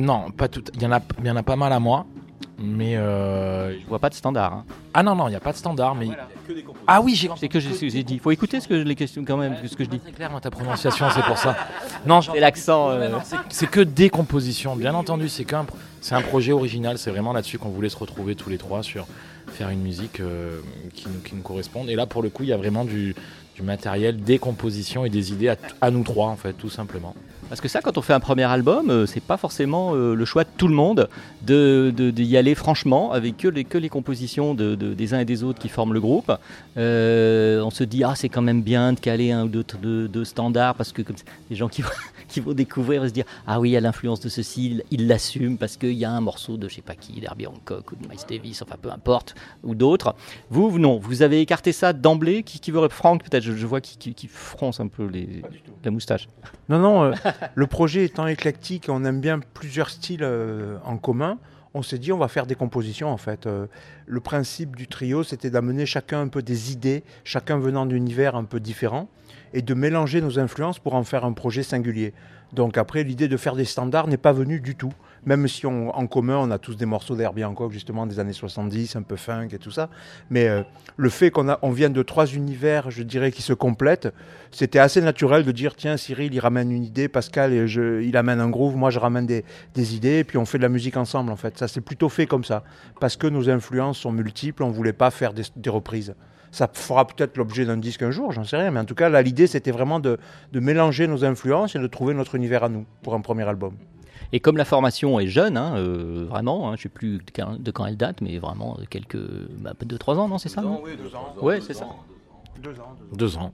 non, 0.00 0.30
pas 0.30 0.48
tout. 0.48 0.64
Il 0.74 0.82
y 0.82 0.86
en 0.86 0.92
a, 0.92 1.00
il 1.20 1.26
y 1.26 1.30
en 1.30 1.36
a 1.36 1.42
pas 1.42 1.56
mal 1.56 1.72
à 1.72 1.80
moi. 1.80 2.06
Mais 2.64 2.96
euh... 2.96 3.76
je 3.80 3.86
vois 3.86 3.98
pas 3.98 4.08
de 4.08 4.14
standard. 4.14 4.52
Hein. 4.52 4.64
Ah 4.94 5.02
non 5.02 5.16
non, 5.16 5.26
il 5.26 5.30
n'y 5.30 5.36
a 5.36 5.40
pas 5.40 5.50
de 5.50 5.56
standard, 5.56 5.96
mais 5.96 6.10
ah 6.86 7.00
oui, 7.00 7.16
j'ai 7.16 7.28
c'est 7.36 7.48
que 7.48 7.58
j'ai 7.58 8.04
dit. 8.04 8.14
Il 8.14 8.20
faut 8.20 8.30
écouter 8.30 8.60
ce 8.60 8.68
que 8.68 8.74
les 8.74 8.94
questions 8.94 9.24
quand 9.24 9.36
même, 9.36 9.56
ce 9.66 9.74
que 9.74 9.82
je 9.82 9.88
dis. 9.88 10.00
C'est 10.04 10.12
clair 10.12 10.30
dans 10.30 10.38
ta 10.38 10.50
prononciation, 10.50 11.06
c'est 11.12 11.24
pour 11.24 11.38
ça. 11.38 11.56
Non, 12.06 12.22
c'est 12.22 12.38
l'accent. 12.38 12.90
Euh... 12.90 13.18
C'est 13.48 13.68
que 13.68 13.80
des 13.80 14.10
compositions, 14.10 14.76
bien 14.76 14.94
entendu. 14.94 15.28
C'est 15.28 15.44
qu'un, 15.44 15.66
c'est 16.00 16.14
un 16.14 16.22
projet 16.22 16.52
original. 16.52 16.98
C'est 16.98 17.10
vraiment 17.10 17.32
là-dessus 17.32 17.58
qu'on 17.58 17.70
voulait 17.70 17.88
se 17.88 17.98
retrouver 17.98 18.36
tous 18.36 18.48
les 18.48 18.58
trois 18.58 18.84
sur 18.84 19.06
faire 19.48 19.70
une 19.70 19.82
musique 19.82 20.20
euh, 20.20 20.60
qui, 20.94 21.08
nous, 21.08 21.20
qui 21.20 21.34
nous 21.34 21.42
corresponde. 21.42 21.90
Et 21.90 21.96
là, 21.96 22.06
pour 22.06 22.22
le 22.22 22.30
coup, 22.30 22.44
il 22.44 22.50
y 22.50 22.52
a 22.52 22.56
vraiment 22.56 22.84
du, 22.84 23.14
du 23.56 23.62
matériel, 23.62 24.22
des 24.22 24.38
compositions 24.38 25.04
et 25.04 25.10
des 25.10 25.32
idées 25.32 25.48
à, 25.48 25.56
à 25.80 25.90
nous 25.90 26.04
trois, 26.04 26.28
en 26.28 26.36
fait, 26.36 26.52
tout 26.52 26.70
simplement. 26.70 27.14
Parce 27.52 27.60
que 27.60 27.68
ça, 27.68 27.82
quand 27.82 27.98
on 27.98 28.00
fait 28.00 28.14
un 28.14 28.20
premier 28.20 28.44
album, 28.44 28.88
euh, 28.88 29.04
c'est 29.04 29.20
pas 29.20 29.36
forcément 29.36 29.94
euh, 29.94 30.14
le 30.14 30.24
choix 30.24 30.44
de 30.44 30.48
tout 30.56 30.68
le 30.68 30.74
monde 30.74 31.10
de, 31.42 31.92
d'y 31.92 32.38
aller 32.38 32.54
franchement 32.54 33.12
avec 33.12 33.36
que 33.36 33.46
les, 33.46 33.64
que 33.64 33.76
les 33.76 33.90
compositions 33.90 34.54
de, 34.54 34.74
des 34.74 35.12
uns 35.12 35.18
et 35.18 35.26
des 35.26 35.44
autres 35.44 35.58
qui 35.58 35.68
forment 35.68 35.92
le 35.92 36.00
groupe. 36.00 36.32
Euh, 36.78 37.60
on 37.60 37.68
se 37.68 37.84
dit, 37.84 38.04
ah, 38.04 38.14
c'est 38.16 38.30
quand 38.30 38.40
même 38.40 38.62
bien 38.62 38.94
de 38.94 39.00
caler 39.00 39.32
un 39.32 39.44
ou 39.44 39.48
deux, 39.48 39.66
de, 40.08 40.24
standards 40.24 40.76
parce 40.76 40.92
que 40.92 41.02
comme 41.02 41.16
les 41.50 41.56
gens 41.56 41.68
qui, 41.68 41.82
qui 42.28 42.40
vont 42.40 42.54
découvrir 42.54 43.02
vont 43.02 43.08
se 43.08 43.12
dire, 43.12 43.26
ah 43.46 43.60
oui, 43.60 43.68
il 43.68 43.72
y 43.72 43.76
a 43.76 43.82
l'influence 43.82 44.20
de 44.20 44.30
ceci, 44.30 44.80
il 44.90 45.06
l'assume 45.06 45.58
parce 45.58 45.76
qu'il 45.76 45.92
y 45.92 46.06
a 46.06 46.10
un 46.10 46.22
morceau 46.22 46.56
de 46.56 46.70
je 46.70 46.76
sais 46.76 46.80
pas 46.80 46.94
qui, 46.94 47.20
d'Herbie 47.20 47.48
Hancock 47.48 47.92
ou 47.92 47.96
de 47.96 48.08
Miles 48.08 48.18
Davis, 48.26 48.62
enfin 48.62 48.76
peu 48.80 48.90
importe, 48.90 49.34
ou 49.62 49.74
d'autres. 49.74 50.14
Vous, 50.48 50.78
non, 50.78 50.96
vous 50.96 51.20
avez 51.20 51.42
écarté 51.42 51.72
ça 51.72 51.92
d'emblée? 51.92 52.44
Qui, 52.44 52.60
qui 52.60 52.70
veut 52.70 52.88
Franck, 52.88 53.24
peut-être, 53.24 53.44
je, 53.44 53.66
vois 53.66 53.82
qui, 53.82 54.14
qui, 54.14 54.26
fronce 54.26 54.80
un 54.80 54.88
peu 54.88 55.04
les, 55.04 55.42
la 55.84 55.90
moustache. 55.90 56.28
Non, 56.70 56.78
non. 56.78 57.12
le 57.54 57.66
projet 57.66 58.04
étant 58.04 58.26
éclectique, 58.26 58.86
on 58.88 59.04
aime 59.04 59.20
bien 59.20 59.40
plusieurs 59.40 59.90
styles 59.90 60.22
euh, 60.22 60.76
en 60.84 60.96
commun. 60.96 61.38
On 61.74 61.82
s'est 61.82 61.98
dit, 61.98 62.12
on 62.12 62.18
va 62.18 62.28
faire 62.28 62.46
des 62.46 62.54
compositions 62.54 63.08
en 63.08 63.16
fait. 63.16 63.46
Euh, 63.46 63.66
le 64.06 64.20
principe 64.20 64.76
du 64.76 64.88
trio, 64.88 65.22
c'était 65.22 65.50
d'amener 65.50 65.86
chacun 65.86 66.20
un 66.20 66.28
peu 66.28 66.42
des 66.42 66.72
idées, 66.72 67.02
chacun 67.24 67.58
venant 67.58 67.86
d'univers 67.86 68.36
un 68.36 68.44
peu 68.44 68.60
différents, 68.60 69.08
et 69.54 69.62
de 69.62 69.74
mélanger 69.74 70.20
nos 70.20 70.38
influences 70.38 70.78
pour 70.78 70.94
en 70.94 71.04
faire 71.04 71.24
un 71.24 71.32
projet 71.32 71.62
singulier. 71.62 72.12
Donc 72.52 72.76
après, 72.76 73.02
l'idée 73.02 73.28
de 73.28 73.36
faire 73.36 73.56
des 73.56 73.64
standards 73.64 74.08
n'est 74.08 74.18
pas 74.18 74.32
venue 74.32 74.60
du 74.60 74.74
tout. 74.74 74.92
Même 75.24 75.46
si 75.46 75.66
on, 75.66 75.96
en 75.96 76.06
commun, 76.06 76.36
on 76.38 76.50
a 76.50 76.58
tous 76.58 76.76
des 76.76 76.86
morceaux 76.86 77.14
d'Herbie 77.14 77.44
Hancock, 77.44 77.70
justement, 77.70 78.06
des 78.06 78.18
années 78.18 78.32
70, 78.32 78.96
un 78.96 79.02
peu 79.02 79.16
funk 79.16 79.48
et 79.52 79.58
tout 79.58 79.70
ça. 79.70 79.88
Mais 80.30 80.48
euh, 80.48 80.62
le 80.96 81.08
fait 81.10 81.30
qu'on 81.30 81.48
on 81.62 81.72
de 81.72 82.02
trois 82.02 82.26
univers, 82.26 82.90
je 82.90 83.02
dirais, 83.02 83.30
qui 83.30 83.42
se 83.42 83.52
complètent, 83.52 84.12
c'était 84.50 84.80
assez 84.80 85.00
naturel 85.00 85.44
de 85.44 85.52
dire, 85.52 85.76
tiens, 85.76 85.96
Cyril, 85.96 86.34
il 86.34 86.40
ramène 86.40 86.72
une 86.72 86.84
idée, 86.84 87.08
Pascal, 87.08 87.52
et 87.52 87.64
il 88.04 88.16
amène 88.16 88.40
un 88.40 88.50
groove, 88.50 88.76
moi, 88.76 88.90
je 88.90 88.98
ramène 88.98 89.26
des, 89.26 89.44
des 89.74 89.94
idées, 89.94 90.18
et 90.18 90.24
puis 90.24 90.38
on 90.38 90.44
fait 90.44 90.58
de 90.58 90.62
la 90.62 90.68
musique 90.68 90.96
ensemble, 90.96 91.30
en 91.30 91.36
fait. 91.36 91.56
Ça 91.56 91.68
s'est 91.68 91.80
plutôt 91.80 92.08
fait 92.08 92.26
comme 92.26 92.44
ça. 92.44 92.64
Parce 93.00 93.16
que 93.16 93.28
nos 93.28 93.48
influences 93.48 93.98
sont 93.98 94.12
multiples, 94.12 94.62
on 94.62 94.70
voulait 94.70 94.92
pas 94.92 95.10
faire 95.10 95.32
des, 95.32 95.42
des 95.56 95.70
reprises. 95.70 96.14
Ça 96.50 96.68
fera 96.70 97.06
peut-être 97.06 97.38
l'objet 97.38 97.64
d'un 97.64 97.78
disque 97.78 98.02
un 98.02 98.10
jour, 98.10 98.32
j'en 98.32 98.44
sais 98.44 98.56
rien. 98.56 98.70
Mais 98.70 98.80
en 98.80 98.84
tout 98.84 98.94
cas, 98.94 99.08
là, 99.08 99.22
l'idée, 99.22 99.46
c'était 99.46 99.70
vraiment 99.70 100.00
de, 100.00 100.18
de 100.52 100.60
mélanger 100.60 101.06
nos 101.06 101.24
influences 101.24 101.74
et 101.76 101.78
de 101.78 101.86
trouver 101.86 102.12
notre 102.12 102.34
univers 102.34 102.64
à 102.64 102.68
nous 102.68 102.84
pour 103.02 103.14
un 103.14 103.20
premier 103.20 103.48
album. 103.48 103.74
Et 104.32 104.40
comme 104.40 104.56
la 104.56 104.64
formation 104.64 105.18
est 105.20 105.26
jeune, 105.26 105.56
hein, 105.56 105.74
euh, 105.76 106.26
vraiment, 106.28 106.68
hein, 106.68 106.76
je 106.76 106.80
ne 106.80 106.82
sais 106.84 106.88
plus 106.88 107.18
de 107.18 107.24
quand, 107.34 107.60
de 107.60 107.70
quand 107.70 107.86
elle 107.86 107.96
date, 107.96 108.20
mais 108.20 108.38
vraiment 108.38 108.76
de 108.78 108.84
quelques. 108.86 109.18
Bah, 109.58 109.74
2-3 109.84 110.16
ans, 110.16 110.28
non 110.28 110.38
C'est 110.38 110.48
ça 110.48 110.62
non 110.62 110.80
oui, 110.84 110.92
deux 110.96 111.14
ans. 111.14 111.34
Ouais, 111.40 111.60
c'est 111.60 111.74
ça. 111.74 111.86
Deux 112.62 112.78
ans. 112.78 112.96
Deux 113.12 113.36
ans. 113.38 113.52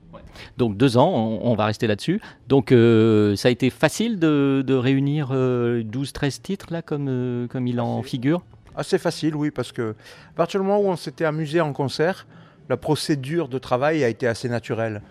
Donc 0.57 0.77
deux 0.77 0.97
ans, 0.97 1.09
on, 1.09 1.51
on 1.51 1.55
va 1.55 1.65
rester 1.65 1.87
là-dessus. 1.87 2.21
Donc 2.47 2.71
euh, 2.71 3.35
ça 3.35 3.47
a 3.47 3.51
été 3.51 3.69
facile 3.69 4.19
de, 4.19 4.63
de 4.65 4.73
réunir 4.73 5.29
euh, 5.31 5.83
12-13 5.83 6.41
titres, 6.41 6.67
là, 6.69 6.81
comme, 6.81 7.07
euh, 7.09 7.47
comme 7.47 7.65
il 7.67 7.79
en 7.79 8.03
figure? 8.03 8.43
Assez 8.75 8.97
facile, 8.97 9.35
oui, 9.35 9.51
parce 9.51 9.71
que 9.71 9.95
à 10.31 10.35
partir 10.35 10.59
du 10.59 10.67
moment 10.67 10.79
où 10.79 10.87
on 10.87 10.95
s'était 10.95 11.25
amusé 11.25 11.59
en 11.59 11.73
concert, 11.73 12.27
la 12.69 12.77
procédure 12.77 13.47
de 13.47 13.57
travail 13.57 14.03
a 14.03 14.09
été 14.09 14.27
assez 14.27 14.47
naturelle. 14.47 15.01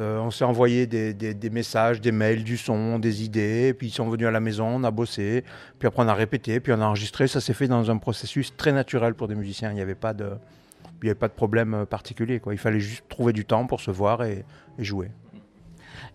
Euh, 0.00 0.18
on 0.18 0.30
s'est 0.30 0.44
envoyé 0.44 0.86
des, 0.86 1.12
des- 1.12 1.34
des 1.34 1.50
messages, 1.50 2.00
des 2.00 2.10
mails, 2.12 2.42
du 2.42 2.56
son, 2.56 2.98
des 2.98 3.22
idées, 3.22 3.74
puis 3.74 3.88
ils 3.88 3.92
sont 3.92 4.08
venus 4.08 4.26
à 4.26 4.30
la 4.30 4.40
maison, 4.40 4.66
on 4.66 4.82
a 4.84 4.90
bossé, 4.90 5.44
puis 5.78 5.86
après 5.86 6.02
on 6.02 6.08
a 6.08 6.14
répété, 6.14 6.58
puis 6.58 6.72
on 6.72 6.80
a 6.80 6.86
enregistré. 6.86 7.28
Ça 7.28 7.40
s'est 7.40 7.52
fait 7.52 7.68
dans 7.68 7.90
un 7.90 7.98
processus 7.98 8.56
très 8.56 8.72
naturel 8.72 9.14
pour 9.14 9.28
des 9.28 9.34
musiciens. 9.34 9.70
Il 9.70 9.74
n'y 9.74 9.82
avait 9.82 9.94
pas 9.94 10.14
de, 10.14 10.30
il 11.02 11.06
y 11.06 11.10
avait 11.10 11.18
pas 11.18 11.28
de 11.28 11.34
problème 11.34 11.84
particulier. 11.88 12.40
Quoi. 12.40 12.54
Il 12.54 12.58
fallait 12.58 12.80
juste 12.80 13.04
trouver 13.10 13.32
du 13.34 13.44
temps 13.44 13.66
pour 13.66 13.80
se 13.80 13.90
voir 13.90 14.22
et, 14.24 14.44
et 14.78 14.84
jouer. 14.84 15.10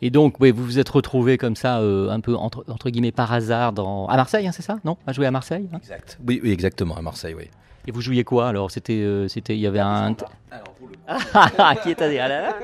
Et 0.01 0.09
donc, 0.09 0.39
oui, 0.39 0.51
vous 0.51 0.63
vous 0.65 0.79
êtes 0.79 0.89
retrouvés 0.89 1.37
comme 1.37 1.55
ça, 1.55 1.79
euh, 1.79 2.09
un 2.09 2.19
peu 2.19 2.35
entre, 2.35 2.65
entre 2.67 2.89
guillemets 2.89 3.11
par 3.13 3.31
hasard, 3.31 3.71
dans... 3.71 4.07
à 4.07 4.15
Marseille, 4.17 4.47
hein, 4.47 4.51
c'est 4.51 4.61
ça 4.63 4.77
Non? 4.83 4.97
À 5.07 5.13
jouer 5.13 5.25
à 5.27 5.31
Marseille 5.31 5.69
hein? 5.71 5.77
Exact. 5.77 6.17
Oui, 6.27 6.41
oui, 6.43 6.51
exactement, 6.51 6.97
à 6.97 7.01
Marseille, 7.01 7.33
oui. 7.37 7.49
Et 7.87 7.91
vous 7.91 8.01
jouiez 8.01 8.23
quoi 8.23 8.49
alors? 8.49 8.71
C'était, 8.71 8.93
euh, 9.03 9.27
c'était, 9.27 9.55
il 9.55 9.59
y 9.61 9.67
avait 9.67 9.79
un. 9.79 10.15
qui 11.83 11.91
est 11.91 11.99
là 11.99 12.27
là 12.27 12.57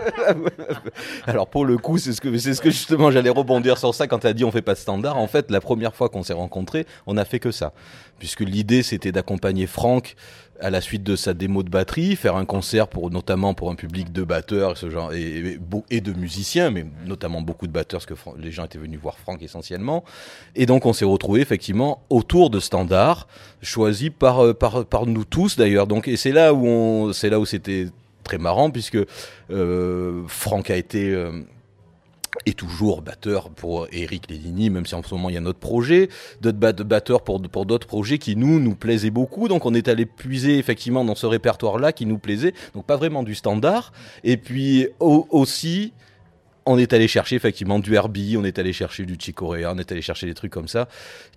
Alors 1.27 1.47
pour 1.47 1.65
le 1.65 1.77
coup, 1.77 1.97
c'est 1.97 2.13
ce 2.13 2.21
que 2.21 2.35
c'est 2.37 2.53
ce 2.53 2.61
que 2.61 2.71
justement 2.71 3.11
j'allais 3.11 3.29
rebondir 3.29 3.77
sur 3.77 3.93
ça 3.93 4.07
quand 4.07 4.19
tu 4.19 4.27
as 4.27 4.33
dit 4.33 4.43
on 4.43 4.51
fait 4.51 4.61
pas 4.61 4.73
de 4.73 4.79
standard. 4.79 5.17
En 5.17 5.27
fait, 5.27 5.51
la 5.51 5.61
première 5.61 5.95
fois 5.95 6.09
qu'on 6.09 6.23
s'est 6.23 6.33
rencontrés, 6.33 6.85
on 7.05 7.17
a 7.17 7.25
fait 7.25 7.39
que 7.39 7.51
ça, 7.51 7.73
puisque 8.19 8.41
l'idée 8.41 8.83
c'était 8.83 9.11
d'accompagner 9.11 9.67
Franck 9.67 10.15
à 10.61 10.69
la 10.69 10.79
suite 10.79 11.03
de 11.03 11.15
sa 11.15 11.33
démo 11.33 11.63
de 11.63 11.69
batterie, 11.69 12.15
faire 12.15 12.35
un 12.35 12.45
concert 12.45 12.87
pour 12.87 13.09
notamment 13.09 13.53
pour 13.53 13.71
un 13.71 13.75
public 13.75 14.11
de 14.11 14.23
batteurs, 14.23 14.77
ce 14.77 14.89
genre 14.89 15.11
et, 15.11 16.01
de 16.01 16.13
musiciens, 16.13 16.69
mais 16.69 16.85
notamment 17.05 17.41
beaucoup 17.41 17.65
de 17.65 17.71
batteurs, 17.71 17.99
parce 18.05 18.05
que 18.05 18.39
les 18.39 18.51
gens 18.51 18.65
étaient 18.65 18.77
venus 18.77 18.99
voir 18.99 19.17
Franck 19.17 19.41
essentiellement. 19.41 20.03
Et 20.55 20.67
donc 20.67 20.85
on 20.85 20.93
s'est 20.93 21.05
retrouvé 21.05 21.41
effectivement 21.41 22.03
autour 22.09 22.49
de 22.49 22.59
standards 22.59 23.27
choisis 23.61 24.11
par 24.17 24.43
euh, 24.43 24.53
par 24.53 24.85
par 24.85 25.05
nous 25.05 25.25
tous 25.25 25.57
d'ailleurs. 25.57 25.87
Donc 25.87 26.07
et 26.07 26.15
c'est 26.15 26.31
là 26.31 26.53
où 26.53 26.65
on 26.67 27.13
c'est 27.13 27.29
là 27.29 27.39
où 27.39 27.45
c'était 27.45 27.87
très 28.23 28.37
marrant 28.37 28.71
puisque 28.71 28.97
euh, 29.49 30.23
Franck 30.27 30.69
a 30.69 30.75
été 30.75 31.09
euh, 31.09 31.41
est 32.45 32.57
toujours 32.57 33.01
batteur 33.01 33.49
pour 33.49 33.87
Eric 33.91 34.29
Lédini, 34.29 34.69
même 34.69 34.85
si 34.85 34.95
en 34.95 35.03
ce 35.03 35.13
moment 35.13 35.29
il 35.29 35.33
y 35.33 35.37
a 35.37 35.41
notre 35.41 35.59
projet, 35.59 36.07
d'autres 36.39 36.57
bat- 36.57 36.71
batteurs 36.71 37.23
pour, 37.23 37.39
d'autres 37.39 37.87
projets 37.87 38.19
qui 38.19 38.35
nous, 38.37 38.59
nous 38.59 38.73
plaisaient 38.75 39.09
beaucoup. 39.11 39.47
Donc 39.49 39.65
on 39.65 39.73
est 39.73 39.89
allé 39.89 40.05
puiser 40.05 40.57
effectivement 40.57 41.03
dans 41.03 41.15
ce 41.15 41.25
répertoire-là 41.25 41.91
qui 41.91 42.05
nous 42.05 42.17
plaisait. 42.17 42.53
Donc 42.73 42.85
pas 42.85 42.95
vraiment 42.95 43.23
du 43.23 43.35
standard. 43.35 43.91
Et 44.23 44.37
puis 44.37 44.87
au- 44.99 45.27
aussi, 45.29 45.91
on 46.65 46.77
est 46.77 46.93
allé 46.93 47.07
chercher 47.07 47.35
effectivement 47.35 47.79
du 47.79 47.93
Herbie, 47.95 48.37
on 48.37 48.43
est 48.43 48.59
allé 48.59 48.73
chercher 48.73 49.05
du 49.05 49.15
Chick 49.19 49.35
Corea, 49.35 49.71
on 49.73 49.77
est 49.77 49.91
allé 49.91 50.01
chercher 50.01 50.27
des 50.27 50.33
trucs 50.33 50.51
comme 50.51 50.67
ça 50.67 50.87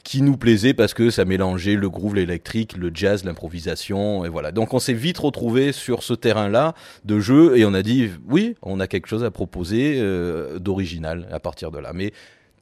qui 0.02 0.20
nous 0.22 0.36
plaisaient 0.36 0.74
parce 0.74 0.92
que 0.92 1.10
ça 1.10 1.24
mélangeait 1.24 1.76
le 1.76 1.88
groove, 1.88 2.14
l'électrique, 2.16 2.76
le 2.76 2.90
jazz, 2.92 3.24
l'improvisation 3.24 4.24
et 4.24 4.28
voilà. 4.28 4.52
Donc 4.52 4.74
on 4.74 4.78
s'est 4.78 4.92
vite 4.92 5.18
retrouvé 5.18 5.72
sur 5.72 6.02
ce 6.02 6.12
terrain-là 6.12 6.74
de 7.04 7.20
jeu 7.20 7.56
et 7.56 7.64
on 7.64 7.74
a 7.74 7.82
dit 7.82 8.10
oui, 8.26 8.54
on 8.62 8.80
a 8.80 8.86
quelque 8.86 9.06
chose 9.06 9.24
à 9.24 9.30
proposer 9.30 9.94
euh, 9.98 10.58
d'original 10.58 11.26
à 11.32 11.40
partir 11.40 11.70
de 11.70 11.78
là. 11.78 11.92
Mais 11.94 12.12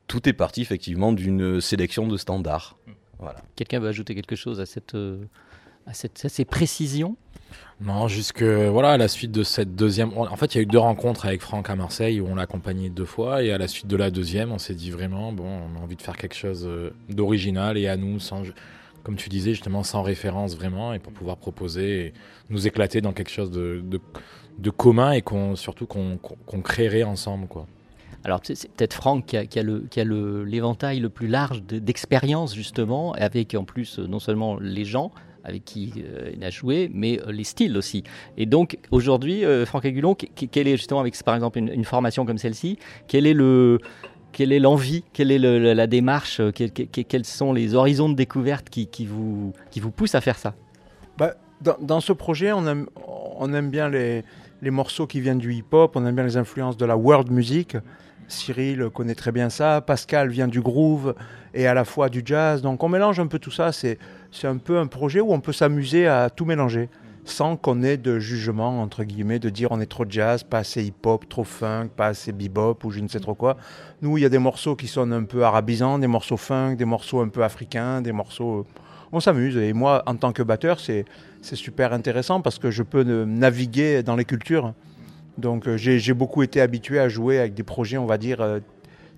tout 0.06 0.28
est 0.28 0.32
parti 0.32 0.62
effectivement 0.62 1.12
d'une 1.12 1.60
sélection 1.60 2.06
de 2.06 2.16
standards. 2.16 2.76
Voilà. 3.18 3.38
Quelqu'un 3.56 3.80
veut 3.80 3.88
ajouter 3.88 4.14
quelque 4.14 4.36
chose 4.36 4.60
à 4.60 4.66
cette, 4.66 4.94
euh, 4.94 5.24
à 5.86 5.94
cette, 5.94 6.24
à 6.24 6.28
ces 6.28 6.44
précisions? 6.44 7.16
Non, 7.84 8.06
jusque 8.06 8.42
voilà, 8.44 8.92
à 8.92 8.96
la 8.96 9.08
suite 9.08 9.32
de 9.32 9.42
cette 9.42 9.74
deuxième. 9.74 10.16
En 10.16 10.36
fait, 10.36 10.54
il 10.54 10.58
y 10.58 10.60
a 10.60 10.62
eu 10.62 10.66
deux 10.66 10.78
rencontres 10.78 11.26
avec 11.26 11.40
Franck 11.40 11.68
à 11.68 11.74
Marseille 11.74 12.20
où 12.20 12.28
on 12.28 12.36
l'a 12.36 12.42
accompagné 12.42 12.90
deux 12.90 13.04
fois. 13.04 13.42
Et 13.42 13.50
à 13.50 13.58
la 13.58 13.66
suite 13.66 13.88
de 13.88 13.96
la 13.96 14.10
deuxième, 14.12 14.52
on 14.52 14.58
s'est 14.58 14.74
dit 14.74 14.92
vraiment, 14.92 15.32
bon, 15.32 15.44
on 15.46 15.80
a 15.80 15.82
envie 15.82 15.96
de 15.96 16.02
faire 16.02 16.16
quelque 16.16 16.36
chose 16.36 16.64
euh, 16.64 16.90
d'original 17.08 17.76
et 17.76 17.88
à 17.88 17.96
nous, 17.96 18.18
comme 19.02 19.16
tu 19.16 19.28
disais, 19.28 19.50
justement, 19.50 19.82
sans 19.82 20.02
référence 20.02 20.54
vraiment, 20.56 20.92
et 20.92 21.00
pour 21.00 21.12
pouvoir 21.12 21.38
proposer 21.38 22.06
et 22.06 22.12
nous 22.50 22.68
éclater 22.68 23.00
dans 23.00 23.12
quelque 23.12 23.32
chose 23.32 23.50
de, 23.50 23.82
commun 24.70 25.10
et 25.10 25.22
qu'on, 25.22 25.56
surtout 25.56 25.86
qu'on, 25.86 26.18
créerait 26.62 27.02
ensemble, 27.02 27.48
quoi. 27.48 27.66
Alors 28.24 28.38
c'est 28.44 28.70
peut-être 28.70 28.94
Franck 28.94 29.26
qui 29.26 29.36
a, 29.36 29.46
qui 29.46 29.58
a 29.58 29.64
le- 29.64 29.84
qui 29.90 29.98
a 29.98 30.04
le- 30.04 30.44
l'éventail 30.44 31.00
le, 31.00 31.08
plus 31.08 31.26
large 31.26 31.64
de- 31.64 31.80
d'expérience 31.80 32.54
justement, 32.54 33.14
avec 33.14 33.56
en 33.56 33.64
plus 33.64 33.98
non 33.98 34.20
seulement 34.20 34.60
les 34.60 34.84
gens 34.84 35.10
avec 35.44 35.64
qui 35.64 35.92
euh, 35.98 36.30
il 36.34 36.44
a 36.44 36.50
joué, 36.50 36.90
mais 36.92 37.20
euh, 37.20 37.32
les 37.32 37.44
styles 37.44 37.76
aussi. 37.76 38.04
Et 38.36 38.46
donc 38.46 38.78
aujourd'hui, 38.90 39.44
euh, 39.44 39.66
Franck 39.66 39.84
Agulon, 39.84 40.14
qu- 40.14 40.28
qu- 40.34 40.48
quel 40.48 40.68
est 40.68 40.76
justement 40.76 41.00
avec 41.00 41.20
par 41.22 41.34
exemple 41.34 41.58
une, 41.58 41.84
formation 41.84 42.24
comme 42.24 42.38
celle-ci, 42.38 42.78
quel 43.08 43.26
est 43.26 43.34
le 43.34 43.78
quelle 44.32 44.52
est 44.52 44.58
l'envie, 44.58 45.04
quelle 45.12 45.30
est 45.30 45.38
la, 45.38 45.86
démarche, 45.86 46.40
quel- 46.54 46.72
quel- 46.72 46.88
quels 46.88 47.24
sont 47.26 47.52
les 47.52 47.74
horizons 47.74 48.08
de 48.08 48.14
découverte 48.14 48.70
qui, 48.70 49.04
vous, 49.04 49.52
qui 49.70 49.78
vous 49.78 49.90
poussent 49.90 50.14
à 50.14 50.22
faire 50.22 50.38
ça? 50.38 50.54
Bah, 51.18 51.34
dans, 51.60 51.76
dans 51.80 52.00
ce 52.00 52.14
projet, 52.14 52.50
on 52.50 52.66
aime, 52.66 52.86
on 53.38 53.52
aime 53.52 53.68
bien 53.68 53.90
les, 53.90 54.24
les 54.62 54.70
morceaux 54.70 55.06
qui 55.06 55.20
viennent 55.20 55.38
du 55.38 55.52
hip-hop, 55.52 55.96
on 55.96 56.06
aime 56.06 56.14
bien 56.14 56.24
les 56.24 56.38
influences 56.38 56.78
de 56.78 56.86
la 56.86 56.96
world 56.96 57.30
music. 57.30 57.76
Cyril 58.32 58.88
connaît 58.92 59.14
très 59.14 59.32
bien 59.32 59.50
ça, 59.50 59.80
Pascal 59.80 60.28
vient 60.30 60.48
du 60.48 60.60
groove 60.60 61.14
et 61.54 61.66
à 61.66 61.74
la 61.74 61.84
fois 61.84 62.08
du 62.08 62.22
jazz. 62.24 62.62
Donc 62.62 62.82
on 62.82 62.88
mélange 62.88 63.20
un 63.20 63.26
peu 63.26 63.38
tout 63.38 63.50
ça. 63.50 63.72
C'est, 63.72 63.98
un 64.44 64.56
peu 64.56 64.78
un 64.78 64.86
projet 64.86 65.20
où 65.20 65.32
on 65.32 65.40
peut 65.40 65.52
s'amuser 65.52 66.06
à 66.06 66.30
tout 66.30 66.44
mélanger 66.44 66.88
sans 67.24 67.56
qu'on 67.56 67.82
ait 67.82 67.98
de 67.98 68.18
jugement, 68.18 68.82
entre 68.82 69.04
guillemets, 69.04 69.38
de 69.38 69.48
dire 69.48 69.70
on 69.70 69.80
est 69.80 69.86
trop 69.86 70.04
jazz, 70.08 70.42
pas 70.42 70.58
assez 70.58 70.82
hip-hop, 70.82 71.28
trop 71.28 71.44
funk, 71.44 71.90
pas 71.96 72.08
assez 72.08 72.32
bebop 72.32 72.78
ou 72.82 72.90
je 72.90 72.98
ne 72.98 73.06
sais 73.06 73.20
trop 73.20 73.34
quoi. 73.34 73.56
Nous, 74.00 74.18
il 74.18 74.22
y 74.22 74.24
a 74.24 74.28
des 74.28 74.38
morceaux 74.38 74.74
qui 74.74 74.88
sonnent 74.88 75.12
un 75.12 75.22
peu 75.22 75.44
arabisants, 75.44 76.00
des 76.00 76.08
morceaux 76.08 76.36
funk, 76.36 76.74
des 76.74 76.84
morceaux 76.84 77.20
un 77.20 77.28
peu 77.28 77.44
africains, 77.44 78.02
des 78.02 78.12
morceaux... 78.12 78.66
On 79.14 79.20
s'amuse. 79.20 79.58
Et 79.58 79.74
moi, 79.74 80.02
en 80.06 80.16
tant 80.16 80.32
que 80.32 80.42
batteur, 80.42 80.80
c'est, 80.80 81.04
super 81.42 81.92
intéressant 81.92 82.40
parce 82.40 82.58
que 82.58 82.70
je 82.70 82.82
peux 82.82 83.02
naviguer 83.02 84.02
dans 84.02 84.16
les 84.16 84.24
cultures. 84.24 84.72
Donc 85.38 85.66
euh, 85.66 85.76
j'ai 85.76 86.14
beaucoup 86.14 86.42
été 86.42 86.60
habitué 86.60 86.98
à 86.98 87.08
jouer 87.08 87.38
avec 87.38 87.54
des 87.54 87.62
projets, 87.62 87.98
on 87.98 88.06
va 88.06 88.18
dire, 88.18 88.40
euh, 88.40 88.60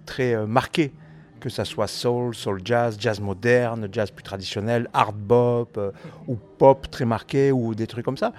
très 0.06 0.34
euh, 0.34 0.46
marqués. 0.46 0.92
Que 1.40 1.50
ça 1.50 1.66
soit 1.66 1.88
soul, 1.88 2.34
soul 2.34 2.62
jazz, 2.64 2.96
jazz 2.98 3.20
moderne, 3.20 3.86
jazz 3.92 4.10
plus 4.10 4.22
traditionnel, 4.22 4.88
hard 4.94 5.14
bop 5.16 5.78
ou 6.26 6.36
pop 6.36 6.90
très 6.90 7.04
marqué 7.04 7.52
ou 7.52 7.74
des 7.74 7.86
trucs 7.86 8.04
comme 8.04 8.16
ça. 8.16 8.32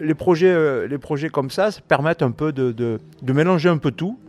Les 0.00 0.14
projets, 0.14 0.86
les 0.86 0.98
projets 0.98 1.28
comme 1.28 1.50
ça, 1.50 1.72
ça 1.72 1.80
permettent 1.88 2.22
un 2.22 2.30
peu 2.30 2.52
de, 2.52 2.70
de- 2.70 3.00
de 3.20 3.32
mélanger 3.32 3.68
un 3.68 3.78
peu 3.78 3.90
tout. 3.90 4.20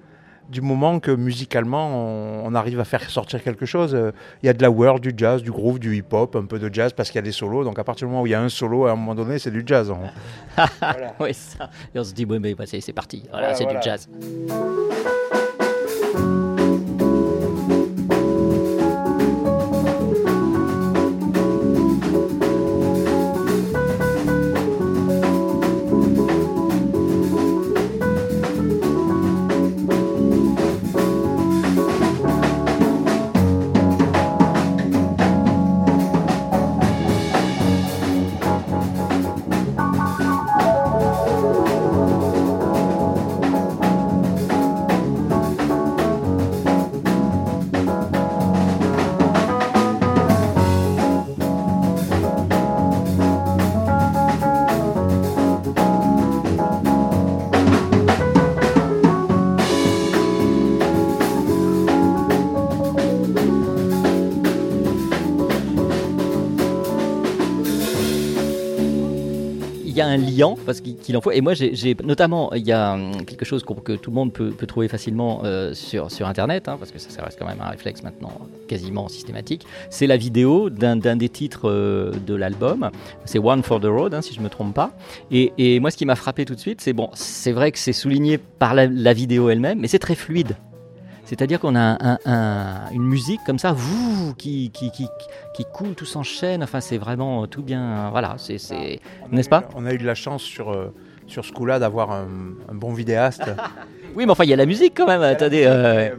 Du 0.49 0.61
moment 0.61 0.99
que 1.01 1.11
musicalement 1.11 1.87
on, 1.89 2.45
on 2.45 2.55
arrive 2.55 2.79
à 2.79 2.85
faire 2.85 3.09
sortir 3.09 3.43
quelque 3.43 3.65
chose, 3.65 3.93
Euh, 3.93 4.11
il 4.43 4.45
y 4.45 4.49
a 4.49 4.53
de 4.53 4.61
la 4.61 4.69
world, 4.71 5.01
du 5.03 5.13
jazz, 5.15 5.43
du 5.43 5.51
groove, 5.51 5.77
du 5.79 5.95
hip-hop, 5.97 6.35
un 6.37 6.45
peu 6.45 6.57
de 6.57 6.73
jazz 6.73 6.93
parce 6.93 7.09
qu'il 7.09 7.17
y 7.17 7.19
a 7.19 7.21
des 7.23 7.33
solos. 7.33 7.63
Donc 7.65 7.77
à 7.79 7.83
partir 7.83 8.07
du 8.07 8.11
moment 8.11 8.23
où 8.23 8.27
il 8.27 8.31
y 8.31 8.35
a 8.35 8.41
un 8.41 8.47
solo, 8.49 8.85
à 8.85 8.91
un 8.91 8.95
moment 8.95 9.13
donné, 9.15 9.39
c'est 9.39 9.51
du 9.51 9.63
jazz. 9.65 9.89
On- 9.91 9.97
Voilà. 10.79 11.13
Oui, 11.19 11.33
ça. 11.33 11.69
Et 11.93 11.99
on 11.99 12.03
se 12.03 12.13
dit, 12.13 12.25
oui, 12.29 12.39
mais 12.39 12.55
c'est 12.65 12.79
c'est 12.81 12.93
parti, 12.93 13.23
voilà, 13.29 13.47
Voilà, 13.47 13.55
c'est 13.55 13.63
voilà. 13.65 13.79
du 13.79 13.85
jazz. 13.85 14.86
Liant 70.17 70.57
parce 70.65 70.81
qu'il 70.81 71.15
en 71.17 71.21
faut. 71.21 71.31
Et 71.31 71.41
moi, 71.41 71.53
j'ai 71.53 71.95
notamment, 72.03 72.53
il 72.53 72.65
y 72.65 72.71
a 72.71 72.93
hum, 72.93 73.25
quelque 73.25 73.45
chose 73.45 73.63
que 73.63 73.93
tout 73.93 74.11
le 74.11 74.15
monde 74.15 74.33
peut, 74.33 74.51
trouver 74.67 74.87
facilement 74.87 75.41
euh, 75.43 75.73
sur, 75.73 76.11
sur 76.11 76.27
Internet, 76.27 76.67
hein, 76.67 76.75
parce 76.77 76.91
que 76.91 76.99
ça, 76.99 77.09
ça 77.09 77.23
reste 77.23 77.39
quand 77.39 77.47
même 77.47 77.61
un 77.61 77.69
réflexe 77.69 78.03
maintenant 78.03 78.31
quasiment 78.67 79.07
systématique. 79.07 79.65
C'est 79.89 80.07
la 80.07 80.17
vidéo 80.17 80.69
d'un 80.69 80.97
des 80.97 81.29
titres 81.29 81.69
euh, 81.69 82.11
de 82.25 82.35
l'album. 82.35 82.89
C'est 83.25 83.39
One 83.39 83.63
for 83.63 83.79
the 83.79 83.85
Road, 83.85 84.13
hein, 84.13 84.21
si 84.21 84.33
je 84.33 84.41
me 84.41 84.49
trompe 84.49 84.73
pas. 84.73 84.91
Et, 85.31 85.53
et 85.57 85.79
moi, 85.79 85.91
ce 85.91 85.97
qui 85.97 86.05
m'a 86.05 86.15
frappé 86.15 86.45
tout 86.45 86.55
de 86.55 86.59
suite, 86.59 86.81
c'est 86.81 86.93
bon, 86.93 87.09
c'est 87.13 87.51
vrai 87.51 87.71
que 87.71 87.79
c'est 87.79 87.93
souligné 87.93 88.37
par 88.37 88.73
la 88.73 89.13
vidéo 89.13 89.49
elle-même, 89.49 89.79
mais 89.79 89.87
c'est 89.87 89.99
très 89.99 90.15
fluide. 90.15 90.55
C'est-à-dire 91.27 91.59
qu'on 91.59 91.75
a 91.75 91.79
un- 91.81 91.97
un- 91.99 92.17
un- 92.25 92.89
une 92.91 93.03
musique 93.05 93.41
comme 93.45 93.59
ça, 93.59 93.73
vous, 93.73 94.33
qui, 94.35 94.71
qui, 94.71 94.89
qui, 94.91 95.07
qui 95.53 95.65
coule, 95.65 95.93
tout 95.93 96.05
s'enchaîne. 96.05 96.63
Enfin, 96.63 96.79
c'est 96.79 96.97
vraiment 96.97 97.45
tout 97.47 97.61
bien. 97.63 98.09
Voilà, 98.11 98.35
c'est, 98.37 98.57
c'est- 98.57 98.99
n'est-ce 99.31 99.49
pas? 99.49 99.67
On 99.75 99.85
a 99.85 99.93
eu 99.93 99.97
de 99.97 100.05
la 100.05 100.15
chance 100.15 100.41
sur, 100.41 100.71
euh, 100.71 100.93
sur 101.27 101.43
ce 101.43 101.51
coup-là 101.51 101.79
d'avoir 101.79 102.11
un, 102.11 102.27
un 102.69 102.73
bon 102.75 102.93
vidéaste. 102.93 103.43
Oui, 104.15 104.25
mais 104.25 104.31
enfin, 104.31 104.45
il 104.45 104.49
y 104.49 104.53
a 104.53 104.55
la 104.55 104.65
musique 104.65 104.93
quand 104.97 105.05
même. 105.05 105.21
Attendez. 105.21 105.63
euh, 105.65 106.09
Euh, 106.09 106.15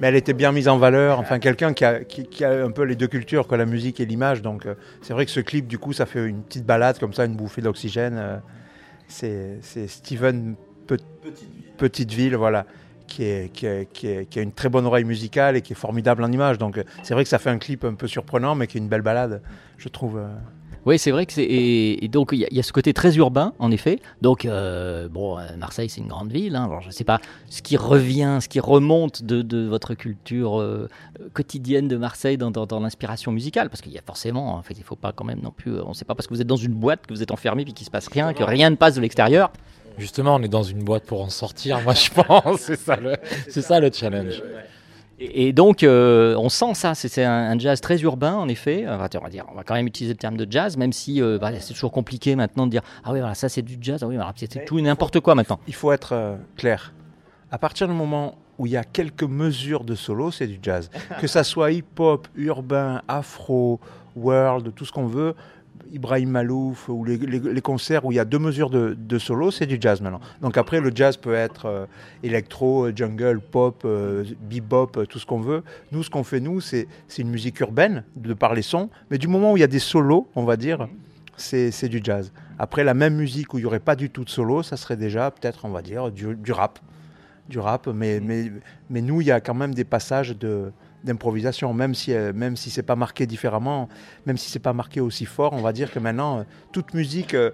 mais 0.00 0.08
elle 0.08 0.16
était 0.16 0.34
bien 0.34 0.50
mise 0.52 0.68
en 0.68 0.76
valeur. 0.76 1.20
Enfin, 1.20 1.38
quelqu'un 1.38 1.72
qui 1.72 1.84
a, 1.84 2.04
qui, 2.04 2.24
qui 2.26 2.44
a 2.44 2.64
un 2.64 2.70
peu 2.72 2.82
les 2.82 2.96
deux 2.96 3.06
cultures, 3.06 3.46
quoi, 3.46 3.56
la 3.56 3.64
musique 3.64 3.98
et 4.00 4.04
l'image. 4.04 4.42
Donc, 4.42 4.66
c'est 5.00 5.14
vrai 5.14 5.24
que 5.24 5.30
ce 5.30 5.40
clip, 5.40 5.66
du 5.68 5.78
coup, 5.78 5.92
ça 5.94 6.04
fait 6.04 6.26
une 6.26 6.42
petite 6.42 6.66
balade 6.66 6.98
comme 6.98 7.14
ça, 7.14 7.24
une 7.24 7.36
bouffée 7.36 7.62
d'oxygène. 7.62 8.42
c'est 9.08 9.58
c'est 9.62 9.86
Steven 9.86 10.56
Pe- 10.86 10.96
Petiteville, 11.78 12.36
voilà, 12.36 12.66
qui, 13.06 13.24
est, 13.24 13.52
qui, 13.52 13.66
est- 13.66 13.92
qui 13.92 14.06
est- 14.08 14.26
qui 14.28 14.38
a 14.38 14.42
une 14.42 14.52
très 14.52 14.68
bonne 14.68 14.86
oreille 14.86 15.04
musicale 15.04 15.56
et 15.56 15.62
qui 15.62 15.72
est 15.72 15.76
formidable 15.76 16.22
en 16.24 16.32
image. 16.32 16.58
Donc, 16.58 16.82
c'est 17.02 17.14
vrai 17.14 17.22
que 17.24 17.30
ça 17.30 17.38
fait 17.38 17.50
un 17.50 17.58
clip 17.58 17.84
un 17.84 17.94
peu 17.94 18.06
surprenant, 18.06 18.54
mais 18.54 18.66
qui 18.66 18.78
est 18.78 18.80
une 18.80 18.88
belle 18.88 19.02
balade, 19.02 19.42
je 19.78 19.88
trouve. 19.88 20.18
euh. 20.18 20.26
Oui, 20.86 20.98
c'est 20.98 21.12
vrai 21.12 21.24
que 21.24 21.32
c'est. 21.32 21.42
Et, 21.44 22.04
et 22.04 22.08
donc, 22.08 22.28
il 22.32 22.40
y, 22.40 22.44
a- 22.44 22.48
il 22.50 22.56
y 22.58 22.60
a 22.60 22.62
ce 22.62 22.70
côté 22.72 22.92
très 22.92 23.16
urbain, 23.16 23.54
en 23.58 23.70
effet. 23.70 24.00
Donc, 24.20 24.44
euh, 24.44 25.08
bon, 25.08 25.38
euh, 25.38 25.42
Marseille, 25.56 25.88
c'est 25.88 26.02
une 26.02 26.08
grande 26.08 26.30
ville. 26.30 26.54
hein. 26.56 26.64
Alors, 26.64 26.82
je 26.82 26.88
ne 26.88 26.92
sais 26.92 27.04
pas 27.04 27.20
ce 27.48 27.62
qui 27.62 27.78
revient, 27.78 28.36
ce 28.42 28.50
qui 28.50 28.60
remonte 28.60 29.22
de, 29.22 29.40
de 29.40 29.66
votre 29.66 29.94
culture 29.94 30.60
euh, 30.60 30.90
quotidienne 31.32 31.88
de 31.88 31.96
Marseille 31.96 32.36
dans, 32.36 32.50
dans- 32.50 32.66
dans 32.66 32.80
l'inspiration 32.80 33.32
musicale. 33.32 33.70
Parce 33.70 33.80
qu'il 33.80 33.92
y 33.92 33.98
a 33.98 34.02
forcément. 34.04 34.56
En 34.56 34.62
fait, 34.62 34.74
il 34.74 34.80
ne 34.80 34.84
faut 34.84 34.94
pas 34.96 35.12
quand 35.12 35.24
même 35.24 35.40
non 35.40 35.52
plus. 35.56 35.72
On 35.80 35.88
ne 35.90 35.94
sait 35.94 36.04
pas 36.04 36.14
parce 36.14 36.26
que 36.26 36.34
vous 36.34 36.42
êtes 36.42 36.46
dans 36.46 36.56
une 36.56 36.74
boîte 36.74 37.06
que 37.06 37.14
vous 37.14 37.22
êtes 37.22 37.30
enfermé 37.30 37.64
puis 37.64 37.72
qu'il 37.72 37.84
ne 37.84 37.86
se 37.86 37.90
passe 37.90 38.08
rien, 38.08 38.34
que 38.34 38.42
rien 38.44 38.68
ne 38.68 38.76
passe 38.76 38.94
de 38.96 39.00
l'extérieur. 39.00 39.52
Justement, 39.98 40.36
on 40.36 40.42
est 40.42 40.48
dans 40.48 40.62
une 40.62 40.82
boîte 40.82 41.04
pour 41.04 41.22
en 41.22 41.30
sortir, 41.30 41.80
moi 41.82 41.94
je 41.94 42.10
pense. 42.10 42.60
C'est 42.60 42.78
ça 42.78 42.96
le, 42.96 43.16
c'est 43.48 43.62
ça 43.62 43.80
le 43.80 43.90
challenge. 43.92 44.42
Et, 45.20 45.48
et 45.48 45.52
donc, 45.52 45.82
euh, 45.82 46.34
on 46.36 46.48
sent 46.48 46.74
ça. 46.74 46.94
C'est 46.94 47.22
un, 47.22 47.30
un 47.32 47.58
jazz 47.58 47.80
très 47.80 48.00
urbain, 48.02 48.34
en 48.34 48.48
effet. 48.48 48.84
Enfin, 48.88 49.08
on 49.20 49.24
va 49.24 49.30
dire, 49.30 49.44
on 49.50 49.54
va 49.54 49.62
quand 49.62 49.74
même 49.74 49.86
utiliser 49.86 50.14
le 50.14 50.18
terme 50.18 50.36
de 50.36 50.46
jazz, 50.50 50.76
même 50.76 50.92
si 50.92 51.22
euh, 51.22 51.38
bah, 51.38 51.50
c'est 51.60 51.72
toujours 51.74 51.92
compliqué 51.92 52.34
maintenant 52.34 52.66
de 52.66 52.72
dire 52.72 52.82
ah 53.04 53.12
oui, 53.12 53.20
voilà, 53.20 53.34
ça 53.34 53.48
c'est 53.48 53.62
du 53.62 53.78
jazz. 53.80 54.00
Ah 54.02 54.06
oui, 54.06 54.16
voilà, 54.16 54.32
c'est 54.36 54.52
c'est 54.52 54.64
tout 54.64 54.78
et 54.78 54.82
n'importe 54.82 55.20
quoi 55.20 55.34
maintenant. 55.34 55.60
il 55.66 55.74
faut 55.74 55.92
être 55.92 56.12
euh, 56.12 56.36
clair. 56.56 56.92
À 57.50 57.58
partir 57.58 57.86
du 57.86 57.94
moment 57.94 58.36
où 58.58 58.66
il 58.66 58.72
y 58.72 58.76
a 58.76 58.84
quelques 58.84 59.24
mesures 59.24 59.84
de 59.84 59.94
solo, 59.94 60.30
c'est 60.30 60.46
du 60.46 60.58
jazz. 60.62 60.90
que 61.20 61.26
ça 61.26 61.44
soit 61.44 61.70
hip-hop, 61.72 62.26
urbain, 62.36 63.02
afro, 63.06 63.80
world, 64.16 64.72
tout 64.74 64.84
ce 64.84 64.92
qu'on 64.92 65.06
veut, 65.06 65.34
Ibrahim 65.94 66.30
Malouf 66.30 66.88
ou 66.88 67.04
les, 67.04 67.60
concerts 67.60 68.04
où 68.04 68.10
il 68.10 68.16
y 68.16 68.18
a 68.18 68.24
deux 68.24 68.40
mesures 68.40 68.68
de, 68.68 69.18
solo, 69.18 69.50
c'est 69.52 69.66
du 69.66 69.78
jazz 69.80 70.00
maintenant. 70.00 70.20
Donc 70.42 70.56
après, 70.56 70.80
le 70.80 70.90
jazz 70.92 71.16
peut 71.16 71.34
être 71.34 71.66
euh, 71.66 71.86
électro, 72.24 72.88
jungle, 72.94 73.40
pop, 73.40 73.82
euh, 73.84 74.24
bebop, 74.40 74.96
euh, 74.96 75.06
tout 75.06 75.20
ce 75.20 75.24
qu'on 75.26 75.40
veut. 75.40 75.62
Nous, 75.92 76.02
ce 76.02 76.10
qu'on 76.10 76.24
fait, 76.24 76.40
nous, 76.40 76.60
c'est 76.60 76.88
une 77.16 77.30
musique 77.30 77.60
urbaine, 77.60 78.02
de 78.16 78.34
par 78.34 78.54
les 78.54 78.62
sons, 78.62 78.90
mais 79.10 79.18
du 79.18 79.28
moment 79.28 79.52
où 79.52 79.56
il 79.56 79.60
y 79.60 79.64
a 79.64 79.68
des 79.68 79.78
solos, 79.78 80.28
on 80.34 80.44
va 80.44 80.56
dire, 80.56 80.88
c'est 81.36 81.70
c'est 81.70 81.88
du 81.88 82.00
jazz. 82.02 82.32
Après, 82.58 82.82
la 82.82 82.94
même 82.94 83.14
musique 83.14 83.54
où 83.54 83.58
il 83.58 83.62
n'y 83.62 83.66
aurait 83.66 83.80
pas 83.80 83.94
du 83.94 84.10
tout 84.10 84.24
de 84.24 84.30
solo, 84.30 84.64
ça 84.64 84.76
serait 84.76 84.96
déjà 84.96 85.30
peut-être, 85.30 85.64
on 85.64 85.70
va 85.70 85.82
dire, 85.82 86.10
du, 86.10 86.34
du 86.34 86.52
rap. 86.52 86.80
Du 87.48 87.58
rap, 87.60 87.86
mais, 87.88 88.20
mais, 88.20 88.50
mais 88.90 89.00
nous, 89.00 89.20
il 89.20 89.28
y 89.28 89.30
a 89.30 89.40
quand 89.40 89.54
même 89.54 89.74
des 89.74 89.84
passages 89.84 90.36
de 90.36 90.72
d'improvisation, 91.04 91.72
même 91.74 91.94
si 91.94 92.12
euh, 92.12 92.32
même 92.34 92.56
si 92.56 92.70
c'est 92.70 92.82
pas 92.82 92.96
marqué 92.96 93.26
différemment, 93.26 93.88
même 94.26 94.36
si 94.36 94.50
c'est 94.50 94.58
pas 94.58 94.72
marqué 94.72 95.00
aussi 95.00 95.26
fort, 95.26 95.52
on 95.52 95.60
va 95.60 95.72
dire 95.72 95.92
que 95.92 95.98
maintenant 95.98 96.38
euh, 96.38 96.42
toute 96.72 96.94
musique, 96.94 97.34
euh, 97.34 97.50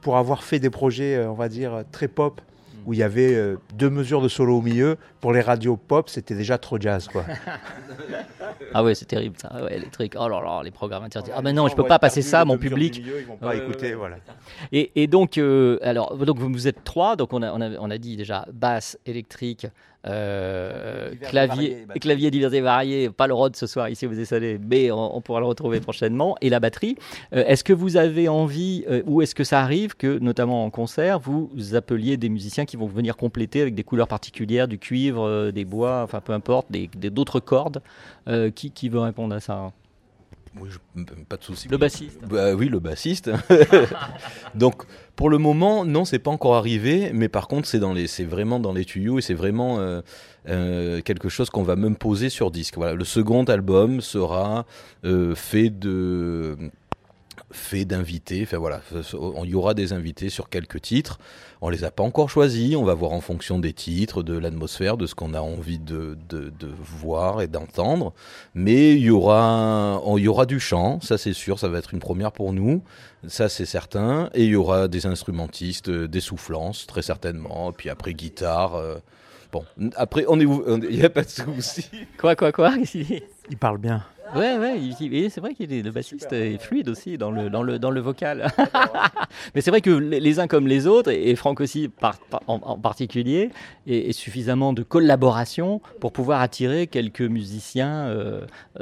pour 0.00 0.16
avoir 0.16 0.44
fait 0.44 0.60
des 0.60 0.70
projets, 0.70 1.24
on 1.26 1.34
va 1.34 1.48
dire 1.48 1.82
très 1.90 2.06
pop, 2.06 2.40
où 2.86 2.92
il 2.92 3.00
y 3.00 3.02
avait 3.02 3.56
deux 3.74 3.90
mesures 3.90 4.22
de 4.22 4.28
solo 4.28 4.58
au 4.58 4.62
milieu, 4.62 4.98
pour 5.20 5.32
les 5.32 5.40
radios 5.40 5.76
pop, 5.76 6.08
c'était 6.08 6.36
déjà 6.36 6.58
trop 6.58 6.78
jazz, 6.80 7.08
quoi. 7.08 7.24
Ah 8.72 8.82
ouais, 8.84 8.94
c'est 8.94 9.06
terrible 9.06 9.36
ça. 9.38 9.52
Ouais, 9.64 9.78
les 9.78 9.88
trucs. 9.88 10.14
Oh 10.18 10.28
là 10.28 10.40
là, 10.40 10.62
les 10.62 10.70
programmes 10.70 11.04
interdits. 11.04 11.30
Ah 11.34 11.42
ben 11.42 11.54
non, 11.54 11.68
je 11.68 11.74
peux 11.74 11.86
pas 11.86 11.98
passer 11.98 12.22
ça, 12.22 12.44
mon 12.44 12.58
public. 12.58 12.96
ils 12.98 13.26
vont 13.26 13.36
pas 13.36 13.56
écouter, 13.56 13.94
voilà. 13.94 14.16
Et, 14.70 15.02
et 15.02 15.06
donc, 15.06 15.38
alors, 15.82 16.16
donc 16.16 16.38
vous 16.38 16.48
vous 16.48 16.68
êtes 16.68 16.84
trois. 16.84 17.16
Donc 17.16 17.32
on 17.32 17.42
a, 17.42 17.52
on 17.52 17.60
a, 17.60 17.70
on 17.78 17.90
a 17.90 17.98
dit 17.98 18.16
déjà 18.16 18.46
basse 18.52 18.98
électrique, 19.06 19.66
euh, 20.06 21.12
et 21.12 21.16
clavier, 21.16 21.86
clavier 22.00 22.30
divers 22.30 22.54
et 22.54 22.60
variés. 22.60 23.10
Pas 23.10 23.26
le 23.26 23.34
Rod 23.34 23.56
ce 23.56 23.66
soir 23.66 23.88
ici, 23.88 24.06
vous 24.06 24.18
êtes 24.18 24.26
salé, 24.26 24.58
mais 24.58 24.90
on, 24.90 25.16
on 25.16 25.20
pourra 25.20 25.40
le 25.40 25.46
retrouver 25.46 25.80
prochainement. 25.80 26.36
Et 26.40 26.50
la 26.50 26.60
batterie. 26.60 26.96
Euh, 27.32 27.44
est-ce 27.46 27.64
que 27.64 27.72
vous 27.72 27.96
avez 27.96 28.28
envie, 28.28 28.84
euh, 28.88 29.02
ou 29.06 29.22
est-ce 29.22 29.34
que 29.34 29.44
ça 29.44 29.60
arrive 29.60 29.96
que, 29.96 30.18
notamment 30.18 30.64
en 30.64 30.70
concert, 30.70 31.18
vous 31.18 31.50
appeliez 31.74 32.16
des 32.16 32.28
musiciens 32.28 32.64
qui 32.64 32.76
vont 32.76 32.86
venir 32.86 33.16
compléter 33.16 33.60
avec 33.62 33.74
des 33.74 33.84
couleurs 33.84 34.08
particulières, 34.08 34.68
du 34.68 34.78
cuivre, 34.78 35.50
des 35.50 35.64
bois, 35.64 36.02
enfin 36.02 36.20
peu 36.20 36.32
importe, 36.32 36.70
des 36.70 36.88
d'autres 37.10 37.40
cordes. 37.40 37.80
Qui, 38.54 38.70
qui 38.72 38.88
veut 38.88 38.98
répondre 38.98 39.34
à 39.34 39.40
ça? 39.40 39.70
Oui, 40.60 40.68
je- 40.70 41.02
pas 41.28 41.36
de 41.36 41.44
souci. 41.44 41.68
Le 41.68 41.76
bassiste. 41.76 42.20
Bah 42.28 42.54
oui, 42.54 42.68
le 42.68 42.78
bassiste. 42.80 43.30
Donc 44.54 44.82
pour 45.16 45.30
le 45.30 45.38
moment, 45.38 45.84
non, 45.84 46.04
c'est 46.04 46.18
pas 46.18 46.30
encore 46.30 46.54
arrivé, 46.56 47.10
mais 47.12 47.28
par 47.28 47.48
contre, 47.48 47.66
c'est 47.68 47.78
dans 47.78 47.92
les, 47.92 48.06
c'est 48.06 48.24
vraiment 48.24 48.60
dans 48.60 48.72
les 48.72 48.84
tuyaux 48.84 49.18
et 49.18 49.22
c'est 49.22 49.34
vraiment 49.34 49.78
euh, 49.78 50.00
euh, 50.48 51.00
quelque 51.02 51.28
chose 51.28 51.50
qu'on 51.50 51.62
va 51.62 51.76
même 51.76 51.96
poser 51.96 52.28
sur 52.28 52.50
disque. 52.50 52.76
Voilà, 52.76 52.94
le 52.94 53.04
second 53.04 53.44
album 53.44 54.00
sera 54.00 54.66
euh, 55.04 55.34
fait 55.34 55.70
de 55.70 56.56
fait 57.50 57.84
d'invités. 57.84 58.42
Enfin 58.42 58.58
voilà, 58.58 58.80
il 59.44 59.50
y 59.50 59.54
aura 59.54 59.74
des 59.74 59.92
invités 59.92 60.28
sur 60.28 60.48
quelques 60.48 60.82
titres. 60.82 61.18
On 61.60 61.68
les 61.70 61.84
a 61.84 61.90
pas 61.90 62.02
encore 62.02 62.28
choisis. 62.28 62.76
On 62.76 62.84
va 62.84 62.94
voir 62.94 63.12
en 63.12 63.20
fonction 63.20 63.58
des 63.58 63.72
titres, 63.72 64.22
de 64.22 64.36
l'atmosphère, 64.36 64.96
de 64.96 65.06
ce 65.06 65.14
qu'on 65.14 65.32
a 65.32 65.40
envie 65.40 65.78
de, 65.78 66.18
de, 66.28 66.50
de 66.50 66.68
voir 66.82 67.40
et 67.42 67.46
d'entendre. 67.46 68.12
Mais 68.54 68.92
il 68.92 69.02
y 69.02 69.10
aura, 69.10 70.02
il 70.16 70.22
y 70.22 70.28
aura 70.28 70.44
du 70.46 70.60
chant, 70.60 71.00
ça 71.00 71.18
c'est 71.18 71.32
sûr. 71.32 71.58
Ça 71.58 71.68
va 71.68 71.78
être 71.78 71.94
une 71.94 72.00
première 72.00 72.32
pour 72.32 72.52
nous, 72.52 72.82
ça 73.26 73.48
c'est 73.48 73.66
certain. 73.66 74.28
Et 74.34 74.44
il 74.44 74.50
y 74.50 74.56
aura 74.56 74.88
des 74.88 75.06
instrumentistes, 75.06 75.88
euh, 75.88 76.08
des 76.08 76.20
soufflances 76.20 76.86
très 76.86 77.02
certainement. 77.02 77.70
Et 77.70 77.72
puis 77.74 77.90
après 77.90 78.14
guitare. 78.14 78.74
euh, 78.74 78.96
Bon, 79.52 79.64
après 79.94 80.24
on 80.26 80.40
est, 80.40 80.42
il 80.90 80.98
n'y 80.98 81.04
a 81.04 81.08
pas 81.08 81.22
de 81.22 81.28
souci. 81.28 81.88
Quoi, 82.18 82.34
quoi, 82.34 82.50
quoi 82.50 82.74
Il 83.48 83.56
parle 83.56 83.78
bien. 83.78 84.04
Ouais, 84.34 84.58
ouais, 84.58 84.78
il- 84.80 85.30
c'est 85.30 85.40
vrai 85.40 85.54
qu'il 85.54 85.72
est 85.72 85.82
le 85.82 85.90
bassiste 85.90 86.32
est 86.32 86.58
fluide 86.58 86.88
aussi 86.88 87.16
dans 87.18 87.30
le, 87.30 87.48
dans 87.50 87.62
le, 87.62 87.78
dans 87.78 87.90
le 87.90 88.00
vocal. 88.00 88.48
Mais 89.54 89.60
c'est 89.60 89.70
vrai 89.70 89.80
que 89.80 89.90
les 89.90 90.40
uns 90.40 90.46
comme 90.46 90.66
les 90.66 90.86
autres, 90.86 91.10
et 91.10 91.34
Franck 91.36 91.60
aussi 91.60 91.88
par- 91.88 92.18
par- 92.18 92.42
en, 92.46 92.54
en 92.62 92.78
particulier, 92.78 93.50
et, 93.86 94.08
et 94.08 94.12
suffisamment 94.12 94.72
de 94.72 94.82
collaboration 94.82 95.80
pour 96.00 96.12
pouvoir 96.12 96.40
attirer 96.40 96.86
quelques 96.86 97.20
musiciens 97.22 98.06
euh, 98.08 98.40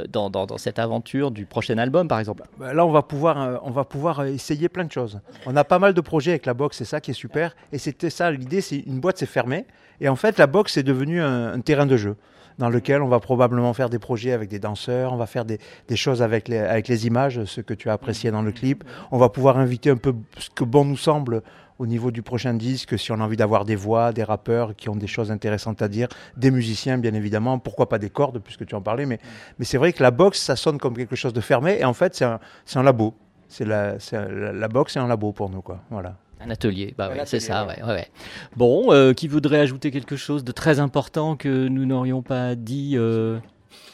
dans, 0.09 0.31
dans, 0.31 0.47
dans 0.47 0.59
cette 0.59 0.79
aventure 0.79 1.31
du 1.31 1.45
prochain 1.47 1.79
album, 1.79 2.09
par 2.09 2.19
exemple. 2.19 2.45
Bah, 2.59 2.73
Là, 2.73 2.87
on 2.87 2.91
va 2.93 3.03
pouvoir, 3.03 3.41
euh, 3.43 3.57
on 3.63 3.71
va 3.71 3.85
pouvoir 3.85 4.21
euh, 4.21 4.27
essayer 4.27 4.69
plein 4.69 4.85
de 4.85 4.93
choses. 4.93 5.21
On 5.47 5.57
a 5.57 5.65
pas 5.65 5.79
mal 5.79 5.95
de 5.95 6.01
projets 6.01 6.31
avec 6.33 6.47
la 6.47 6.55
box, 6.55 6.79
c'est 6.79 6.85
ça 6.85 7.01
qui 7.01 7.11
est 7.11 7.15
super. 7.15 7.55
Et 7.73 7.79
c'était 7.79 8.11
ça 8.11 8.31
l'idée, 8.31 8.61
c'est 8.61 8.79
une 8.79 9.01
boîte 9.01 9.19
c'est 9.19 9.27
fermé. 9.27 9.67
Et 10.01 10.09
en 10.09 10.17
fait, 10.17 10.39
la 10.39 10.47
box 10.47 10.77
est 10.77 10.83
devenue 10.83 11.21
un, 11.21 11.53
un 11.53 11.61
terrain 11.61 11.87
de 11.87 11.97
jeu 11.97 12.17
dans 12.59 12.69
lequel 12.69 13.03
on 13.03 13.09
va 13.09 13.21
probablement 13.21 13.73
faire 13.75 13.91
des 13.91 13.99
projets 13.99 14.33
avec 14.33 14.49
des 14.49 14.59
danseurs, 14.59 15.13
on 15.13 15.17
va 15.17 15.27
faire 15.27 15.45
des, 15.45 15.59
choses 15.95 16.23
avec 16.23 16.49
les, 16.49 17.07
images, 17.07 17.45
ce 17.45 17.61
que 17.61 17.75
tu 17.75 17.89
as 17.89 17.93
apprécié 17.93 18.31
dans 18.31 18.43
le 18.43 18.53
clip. 18.53 18.85
On 19.11 19.19
va 19.19 19.29
pouvoir 19.29 19.59
inviter 19.59 19.91
un 19.91 19.97
peu 19.97 20.15
ce 20.39 20.51
que 20.51 20.65
bon 20.65 20.85
nous 20.85 20.97
semble 20.97 21.43
au 21.79 21.87
niveau 21.87 22.13
du 22.13 22.23
prochain 22.23 22.55
disque, 22.55 22.97
si 22.99 23.11
on 23.11 23.17
a 23.17 23.25
envie 23.25 23.37
d'avoir 23.37 23.65
des 23.65 23.75
voix, 23.75 24.13
des 24.13 24.23
rappeurs 24.23 24.77
qui 24.77 24.89
ont 24.89 24.97
des 24.97 25.09
choses 25.09 25.33
intéressantes 25.33 25.83
à 25.83 25.89
dire, 25.89 26.07
des 26.37 26.53
musiciens 26.53 26.99
bien 26.99 27.15
évidemment, 27.15 27.59
pourquoi 27.59 27.89
pas 27.89 27.99
des 27.99 28.11
cordes 28.11 28.39
puisque 28.39 28.65
tu 28.65 28.77
en 28.77 28.81
parlais, 28.81 29.07
mais, 29.07 29.19
c'est 29.61 29.79
vrai 29.79 29.93
que 29.93 30.03
la 30.03 30.13
box, 30.13 30.41
ça 30.41 30.55
sonne 30.55 30.79
comme 30.79 30.97
quelque 30.97 31.17
chose 31.17 31.33
de 31.33 31.41
fermé 31.41 31.79
et 31.81 31.85
en 31.85 31.95
fait 31.95 32.15
c'est 32.15 32.25
un, 32.25 32.83
labo. 32.83 33.15
C'est 33.49 33.65
la, 33.65 33.97
la, 34.13 34.53
la 34.53 34.69
box, 34.69 34.93
c'est 34.93 35.01
un 35.01 35.09
labo 35.09 35.33
pour 35.33 35.51
nous 35.51 35.63
quoi. 35.63 35.81
Voilà. 35.91 36.17
Un 36.47 36.51
atelier, 36.51 36.95
bah 36.97 37.07
Un 37.07 37.09
ouais, 37.09 37.13
atelier, 37.21 37.27
c'est 37.27 37.41
ça, 37.41 37.65
ouais. 37.67 37.77
ouais, 37.81 37.83
ouais, 37.89 37.95
ouais. 37.95 38.09
Bon, 38.57 38.93
euh, 38.93 39.13
qui 39.13 39.29
voudrait 39.29 39.61
ajouter 39.61 39.91
quelque 39.91 40.17
chose 40.17 40.45
de 40.45 40.53
très 40.53 40.79
important 40.81 41.37
que 41.37 41.69
nous 41.69 41.87
n'aurions 41.87 42.23
pas 42.23 42.55
dit, 42.55 42.95
euh, 42.97 43.39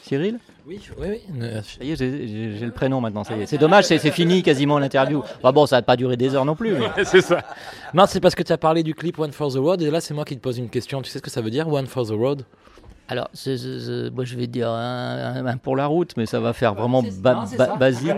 Cyril? 0.03 0.39
Oui, 0.67 0.79
oui, 0.99 1.07
oui. 1.09 1.19
Euh, 1.41 1.61
Ça 1.63 1.83
y 1.83 1.91
est, 1.91 1.95
j'ai- 1.95 2.27
j'ai 2.27 2.57
j'ai 2.57 2.65
le 2.65 2.71
prénom 2.71 3.01
maintenant, 3.01 3.23
ça 3.23 3.35
y 3.35 3.41
est. 3.41 3.45
C'est 3.47 3.57
dommage, 3.57 3.85
c'est 3.85 3.97
c'est 3.97 4.11
fini 4.11 4.43
quasiment 4.43 4.77
l'interview. 4.77 5.23
Bah 5.41 5.51
bon, 5.51 5.65
ça 5.65 5.77
va 5.77 5.81
pas 5.81 5.95
durer 5.95 6.17
des 6.17 6.35
heures 6.35 6.45
non 6.45 6.55
plus. 6.55 6.73
mais- 6.73 6.87
c'est 7.03 7.21
ça. 7.21 7.41
Non, 7.95 8.05
c'est 8.07 8.19
parce 8.19 8.35
que 8.35 8.43
tu 8.43 8.51
as 8.53 8.57
parlé 8.59 8.83
du 8.83 8.93
clip 8.93 9.17
One 9.17 9.31
for 9.31 9.51
the 9.51 9.57
Road 9.57 9.81
et 9.81 9.89
là 9.89 10.01
c'est 10.01 10.13
moi 10.13 10.23
qui 10.23 10.35
te 10.35 10.41
pose 10.41 10.59
une 10.59 10.69
question. 10.69 11.01
Tu 11.01 11.09
sais 11.09 11.17
ce 11.17 11.23
que 11.23 11.31
ça 11.31 11.41
veut 11.41 11.49
dire 11.49 11.67
One 11.67 11.87
for 11.87 12.05
the 12.05 12.11
Road? 12.11 12.43
Alors, 13.09 13.27
moi, 14.15 14.23
je 14.23 14.35
vais 14.37 14.47
dire 14.47 14.69
un, 14.69 15.45
un 15.45 15.57
pour 15.57 15.75
la 15.75 15.85
route, 15.87 16.13
mais 16.15 16.25
ça 16.25 16.39
va 16.39 16.53
faire 16.53 16.73
vraiment 16.75 17.03
ba- 17.21 17.33
non, 17.33 17.57
ba- 17.57 17.75
basique. 17.75 18.09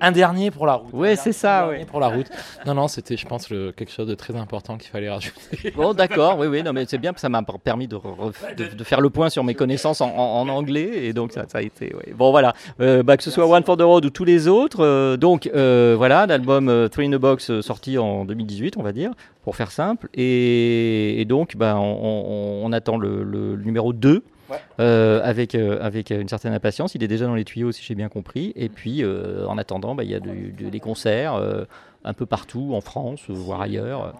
Un 0.00 0.10
dernier 0.10 0.50
pour 0.50 0.66
la 0.66 0.74
route. 0.74 0.90
Un 0.94 1.14
c'est 1.16 1.32
ça, 1.32 1.60
dernier 1.62 1.78
ouais. 1.78 1.84
Pour 1.84 2.00
la 2.00 2.08
route. 2.08 2.26
Non, 2.66 2.74
non, 2.74 2.88
c'était, 2.88 3.16
je 3.16 3.24
pense, 3.24 3.50
le- 3.50 3.70
quelque 3.70 3.92
chose 3.92 4.08
de 4.08 4.16
très 4.16 4.34
important 4.34 4.78
qu'il 4.78 4.90
fallait 4.90 5.10
rajouter. 5.10 5.72
Bon, 5.76 5.94
d'accord, 5.94 6.38
oui, 6.40 6.48
oui, 6.48 6.62
non, 6.64 6.72
mais 6.72 6.84
c'est 6.88 6.98
bien, 6.98 7.12
ça 7.16 7.28
m'a 7.28 7.40
permis 7.62 7.86
de, 7.86 7.94
re- 7.94 8.32
de, 8.56 8.74
de 8.74 8.84
faire 8.84 9.00
le 9.00 9.10
point 9.10 9.30
sur 9.30 9.44
mes 9.44 9.54
connaissances 9.54 10.00
en, 10.00 10.08
en- 10.10 10.40
en 10.40 10.48
anglais, 10.48 11.04
et 11.06 11.12
donc 11.12 11.30
ça, 11.32 11.44
ça 11.48 11.58
a 11.58 11.62
été, 11.62 11.94
ouais. 11.94 12.12
Bon, 12.16 12.32
voilà, 12.32 12.52
Euh, 12.80 13.04
bah, 13.04 13.16
que 13.16 13.22
ce 13.22 13.30
soit 13.30 13.46
One 13.46 13.62
for 13.62 13.76
the 13.76 13.82
Road 13.82 14.04
ou 14.04 14.10
tous 14.10 14.24
les 14.24 14.48
autres, 14.48 14.80
euh, 14.84 15.16
donc 15.16 15.48
euh, 15.54 15.94
voilà, 15.96 16.26
l'album 16.26 16.68
euh, 16.68 16.88
Three 16.88 17.06
in 17.06 17.12
a 17.12 17.18
Box 17.18 17.60
sorti 17.60 17.96
en 17.96 18.24
2018, 18.24 18.76
on 18.76 18.82
va 18.82 18.90
dire, 18.92 19.12
pour 19.44 19.54
faire 19.54 19.70
simple, 19.70 20.08
et, 20.14 21.20
et 21.20 21.24
donc, 21.26 21.56
bah, 21.56 21.76
on, 21.76 21.82
on- 21.82 22.66
on 22.66 22.72
attend 22.72 22.96
le, 22.98 23.22
le 23.22 23.56
numéro 23.56 23.92
2. 23.92 24.24
Ouais. 24.52 24.58
euh, 24.80 25.20
avec, 25.24 25.54
euh, 25.54 25.78
avec 25.80 26.10
une 26.10 26.28
certaine 26.28 26.52
impatience, 26.52 26.94
il 26.94 27.02
est 27.02 27.08
déjà 27.08 27.26
dans 27.26 27.34
les 27.34 27.44
tuyaux 27.44 27.72
si 27.72 27.82
j'ai 27.82 27.94
bien 27.94 28.08
compris. 28.08 28.52
Et 28.54 28.68
puis 28.68 29.02
euh, 29.02 29.46
en 29.46 29.58
attendant, 29.58 29.94
bah, 29.94 30.04
il 30.04 30.10
y 30.10 30.14
a 30.14 30.20
des 30.20 30.80
concerts 30.80 31.34
euh, 31.34 31.64
un 32.04 32.12
peu 32.12 32.26
partout 32.26 32.72
en 32.74 32.80
France, 32.80 33.20
euh, 33.30 33.32
voire 33.32 33.62
ailleurs. 33.62 34.14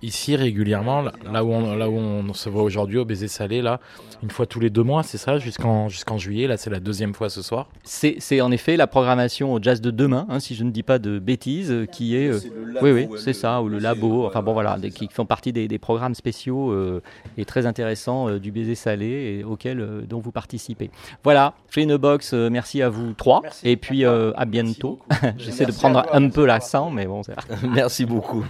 Ici, 0.00 0.36
régulièrement, 0.36 1.02
là- 1.02 1.44
où 1.44 1.52
on, 1.52 1.74
là 1.74 1.90
où 1.90 1.94
on 1.94 2.32
se 2.32 2.48
voit 2.48 2.62
aujourd'hui 2.62 2.98
au 2.98 3.04
baiser 3.04 3.26
salé, 3.26 3.62
là, 3.62 3.80
une 4.22 4.30
fois 4.30 4.46
tous 4.46 4.60
les 4.60 4.70
deux 4.70 4.84
mois, 4.84 5.02
c'est 5.02 5.18
ça, 5.18 5.38
jusqu'en 5.38 5.88
jusqu'en 5.88 6.18
juillet. 6.18 6.46
Là, 6.46 6.56
c'est 6.56 6.70
la 6.70 6.78
deuxième 6.78 7.14
fois 7.14 7.28
ce 7.28 7.42
soir. 7.42 7.68
C'est 7.82 8.40
en 8.40 8.52
effet 8.52 8.76
la 8.76 8.86
programmation 8.86 9.52
au 9.52 9.60
jazz 9.60 9.80
de 9.80 9.90
demain, 9.90 10.26
hein, 10.28 10.38
si 10.38 10.54
je 10.54 10.62
ne 10.62 10.70
dis 10.70 10.84
pas 10.84 10.98
de 11.00 11.18
bêtises, 11.18 11.72
euh, 11.72 11.86
qui 11.86 12.14
est. 12.16 12.28
euh, 12.28 12.38
oui, 12.82 12.92
oui, 12.92 13.06
c'est 13.18 13.32
ça, 13.32 13.60
ou 13.60 13.68
le 13.68 13.78
labo, 13.80 14.26
enfin 14.26 14.40
bon 14.42 14.52
voilà, 14.52 14.78
des- 14.78 14.90
qui 14.90 15.08
font 15.12 15.26
partie 15.26 15.52
des, 15.52 15.66
des 15.66 15.78
programmes 15.78 16.14
spéciaux 16.14 16.70
euh, 16.70 17.02
et 17.36 17.44
très 17.44 17.66
intéressants 17.66 18.28
euh, 18.28 18.38
du 18.38 18.52
baiser 18.52 18.76
salé 18.76 19.38
et 19.40 19.44
auxquels 19.44 19.80
euh, 19.80 20.02
dont 20.08 20.20
vous 20.20 20.32
participez. 20.32 20.90
Voilà, 21.24 21.54
Box, 22.00 22.34
euh, 22.34 22.50
merci 22.50 22.82
à 22.82 22.88
vous 22.88 23.14
trois, 23.14 23.40
Merci. 23.42 23.68
et 23.68 23.76
puis 23.76 24.04
euh, 24.04 24.32
à 24.36 24.44
bientôt. 24.44 25.00
J'essaie 25.38 25.66
de 25.66 25.72
prendre 25.72 26.04
un 26.12 26.28
peu 26.28 26.44
l'accent, 26.46 26.90
mais 26.90 27.06
bon, 27.06 27.22
c'est- 27.24 27.34
Merci 27.68 28.04
beaucoup. 28.04 28.44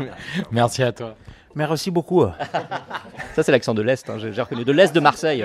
Merci 0.52 0.82
à 0.82 0.92
toi. 0.92 1.14
Merci 1.54 1.90
beaucoup. 1.90 2.24
ça 3.34 3.42
c'est 3.42 3.52
l'accent 3.52 3.74
de 3.74 3.82
l'Est, 3.82 4.08
hein, 4.10 4.16
j'ai 4.18 4.32
j'ai 4.32 4.42
reconnu, 4.42 4.64
de 4.64 4.72
l'Est 4.72 4.94
de 4.94 5.00
Marseille. 5.00 5.44